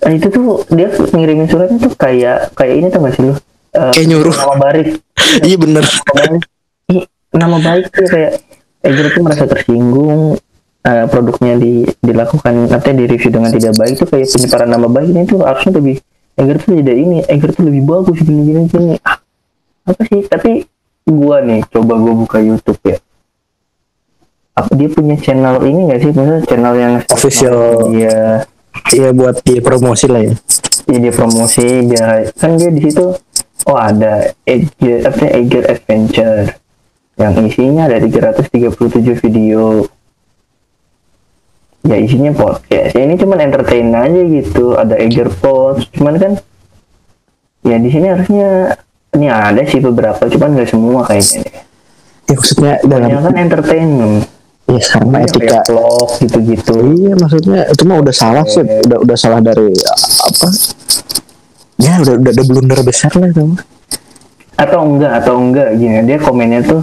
[0.00, 3.34] Nah, itu tuh dia ngirimin suratnya tuh kayak kayak ini tuh gak sih lu
[3.74, 4.30] Eh, Kayak nyuruh.
[4.32, 4.86] nama barik
[5.42, 5.82] Iya bener.
[5.82, 6.42] nama baik
[7.34, 8.32] nama baik tuh kayak
[8.80, 10.38] Eger tuh merasa tersinggung
[10.84, 15.08] eh, produknya di dilakukan artinya di review dengan tidak baik tuh kayak penyebaran nama baik
[15.10, 15.96] ini tuh harusnya lebih
[16.34, 18.94] Eger tuh tidak ini Eger tuh lebih bagus gini gini gini.
[19.06, 19.22] Ah,
[19.86, 20.26] apa sih?
[20.26, 20.66] Tapi
[21.06, 22.98] gua nih coba gua buka YouTube ya.
[24.54, 26.10] Apa dia punya channel ini gak sih?
[26.10, 27.58] Maksudnya channel yang Official.
[27.94, 28.18] Iya.
[28.90, 30.34] Iya buat di promosi lah ya.
[30.90, 33.14] ya dia promosi dia kan dia di situ
[33.70, 36.50] oh ada Eger apa Eger Adventure.
[37.14, 39.86] Yang isinya ada 337 video
[41.84, 46.32] ya isinya podcast ya ini cuman entertain aja gitu ada Eger Post cuman kan
[47.60, 48.72] ya di sini harusnya
[49.12, 51.56] ini ada sih beberapa cuman nggak semua kayaknya deh.
[52.24, 54.14] Ya maksudnya dalam Yang kan entertainment
[54.64, 55.58] ya mah Kayak etika.
[55.68, 59.68] vlog gitu-gitu Iya maksudnya itu mah udah salah sih, udah udah salah dari
[60.24, 60.48] apa?
[61.76, 63.60] Ya udah udah ada blunder besar lah mah.
[64.54, 66.80] atau enggak atau enggak gini dia komennya tuh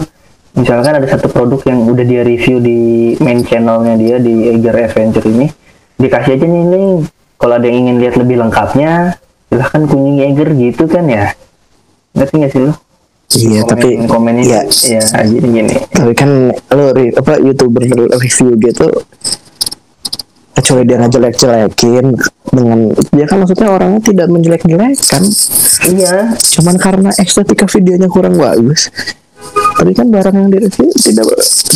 [0.56, 2.80] misalkan ada satu produk yang udah dia review di
[3.24, 5.48] main channelnya dia di Eger Adventure ini
[5.96, 6.90] dikasih aja nih link
[7.42, 9.18] kalau ada yang ingin lihat lebih lengkapnya
[9.50, 11.34] silahkan kunjungi Eger gitu kan ya.
[12.14, 12.74] Ngerti nggak sih lu?
[13.32, 14.62] Iya tapi komennya ya
[15.00, 15.76] ya jadi gini.
[15.90, 17.82] Tapi kan lo apa youtuber
[18.20, 18.88] review gitu
[20.52, 22.06] kecuali dia ngejelek-jelekin
[22.52, 22.80] dengan
[23.16, 25.24] dia kan maksudnya orangnya tidak menjelek-jelekan.
[25.96, 26.36] Iya.
[26.38, 28.92] Cuman karena estetika videonya kurang bagus
[29.82, 31.26] tapi kan barang yang direview tidak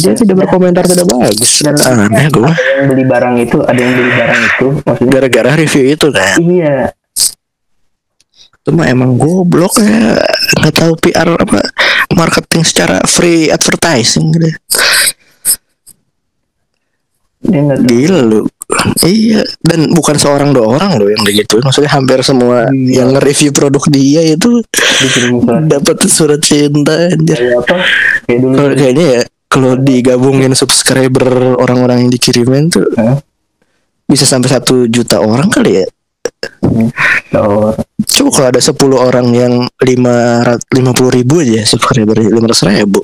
[0.01, 1.65] dia tidak berkomentar tidak bagus.
[1.65, 1.79] Dan-
[2.09, 6.37] aneh yang beli barang itu ada yang beli barang itu maksudnya gara-gara review itu kan?
[6.37, 6.77] Iya.
[8.61, 10.17] Itu mah emang goblok ya.
[10.61, 11.61] Nggak tahu PR apa
[12.13, 14.49] marketing secara free advertising gitu.
[17.45, 18.39] Dia nggak gila lu
[19.05, 23.01] iya dan bukan seorang dua orang loh yang begitu maksudnya hampir semua Iya.
[23.05, 24.61] yang nge-review produk dia itu
[25.65, 27.37] dapat surat cinta anjir.
[27.37, 27.77] Kayak apa?
[28.25, 28.55] Kayak dulu.
[28.73, 33.21] Kayaknya ya kalau digabungin subscriber orang-orang yang dikirimin tuh Hah?
[34.09, 35.85] bisa sampai satu juta orang kali ya.
[37.35, 37.69] Oh,
[38.05, 39.53] coba kalau ada 10 orang yang
[39.85, 40.41] lima
[40.73, 43.01] lima puluh ribu aja subscriber lima ratus ribu.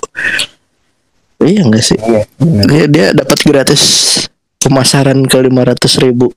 [1.41, 1.97] Iya enggak sih?
[2.01, 2.26] Iya
[2.66, 3.82] dia dia dapat gratis
[4.62, 6.30] pemasaran ke lima ratus ribu.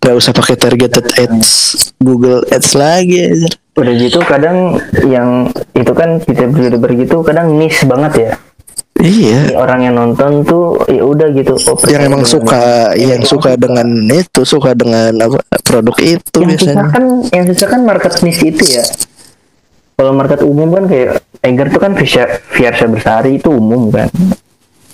[0.00, 1.50] Nggak usah pakai targeted ads
[1.96, 8.12] Google Ads lagi udah gitu kadang yang itu kan kita youtuber gitu kadang niche banget
[8.16, 8.32] ya.
[8.96, 9.52] Iya.
[9.52, 14.40] Orang yang nonton tuh ya udah gitu oh, yang emang suka yang suka dengan itu
[14.48, 17.04] suka dengan apa produk itu yang susah biasanya kan
[17.36, 18.84] yang susah kan market niche itu ya.
[20.00, 24.08] Kalau market umum kan kayak Eger tuh kan Fiersa Fiersa Bersari itu umum kan.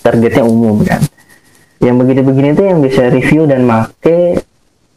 [0.03, 0.99] Targetnya umum kan
[1.83, 4.47] yang begini-begini tuh yang bisa review dan make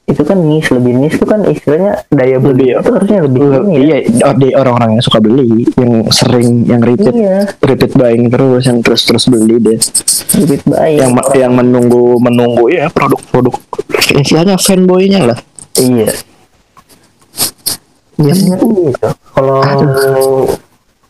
[0.06, 4.00] itu kan niche lebih niche tuh kan istilahnya daya beli itu harusnya lebih tinggi ya.
[4.06, 7.50] iya oh, di orang-orang yang suka beli yang sering yang repeat iya.
[7.66, 9.82] repeat buying terus yang terus terus beli deh.
[10.38, 13.58] Lebih baik yang yang menunggu menunggu ya produk-produk
[14.22, 15.40] istilahnya fanboynya lah.
[15.82, 16.14] Iya.
[18.22, 19.58] Biasanya kan gitu kalau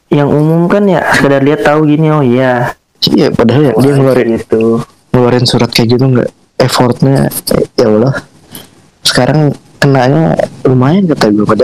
[0.07, 2.71] yang umum kan ya sekedar lihat tahu gini oh iya.
[3.11, 4.79] Iya padahal ya dia ngeluarin gitu
[5.15, 6.29] ngeluarin surat kayak gitu nggak?
[6.59, 8.19] Effortnya eh, ya Allah.
[8.99, 10.35] Sekarang kenanya
[10.67, 11.63] lumayan kata gue pada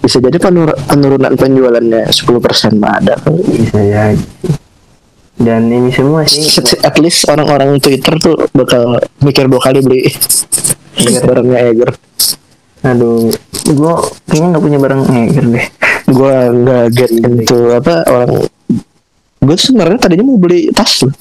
[0.00, 3.18] bisa jadi penur- penurunan penjualannya 10% mah ada
[3.50, 4.14] bisa ya
[5.36, 6.46] dan ini semua sih.
[6.80, 10.08] At least orang-orang Twitter tuh bakal mikir dua kali beli
[10.96, 11.90] barangnya Eger.
[12.86, 13.34] Aduh
[13.74, 14.00] gua
[14.30, 15.66] kayaknya nggak punya barang Eger deh.
[16.06, 18.46] Gue nggak get into apa orang
[19.46, 21.12] gue sebenarnya tadinya mau beli tas loh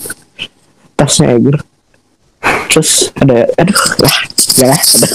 [0.95, 1.59] tasnya Eger
[2.71, 4.17] terus ada aduh lah
[4.55, 5.07] ya lah ada.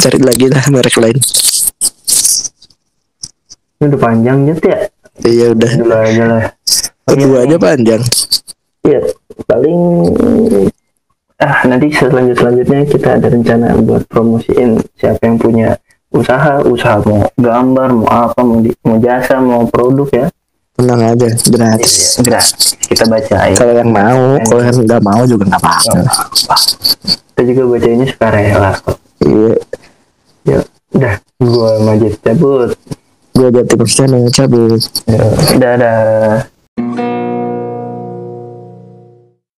[0.00, 1.18] Cari lagi lah merek lain.
[3.80, 4.78] Ini udah panjang gitu ya?
[5.24, 5.70] Iya udah.
[5.74, 6.42] Dulu aja lah.
[6.44, 8.02] Iya, kedua aja panjang.
[8.86, 9.00] Ya
[9.48, 9.80] paling
[11.40, 15.68] ah nanti selanjut selanjutnya kita ada rencana buat promosiin siapa yang punya
[16.12, 20.26] usaha usaha mau gambar mau apa mau di, mau jasa mau produk ya
[20.80, 25.62] tenang aja gratis gratis kita bacain kalau yang mau kalau yang nggak mau juga nggak
[25.62, 26.00] apa-apa.
[27.40, 28.98] Kita juga bacainnya sukarela kok.
[29.24, 29.54] Iya.
[30.44, 30.58] Ya
[30.92, 31.14] udah.
[31.40, 32.76] Gua majid cabut.
[33.32, 34.82] Gue jadi Cristiano cabut.
[35.06, 35.24] Ya,
[35.56, 36.49] dadah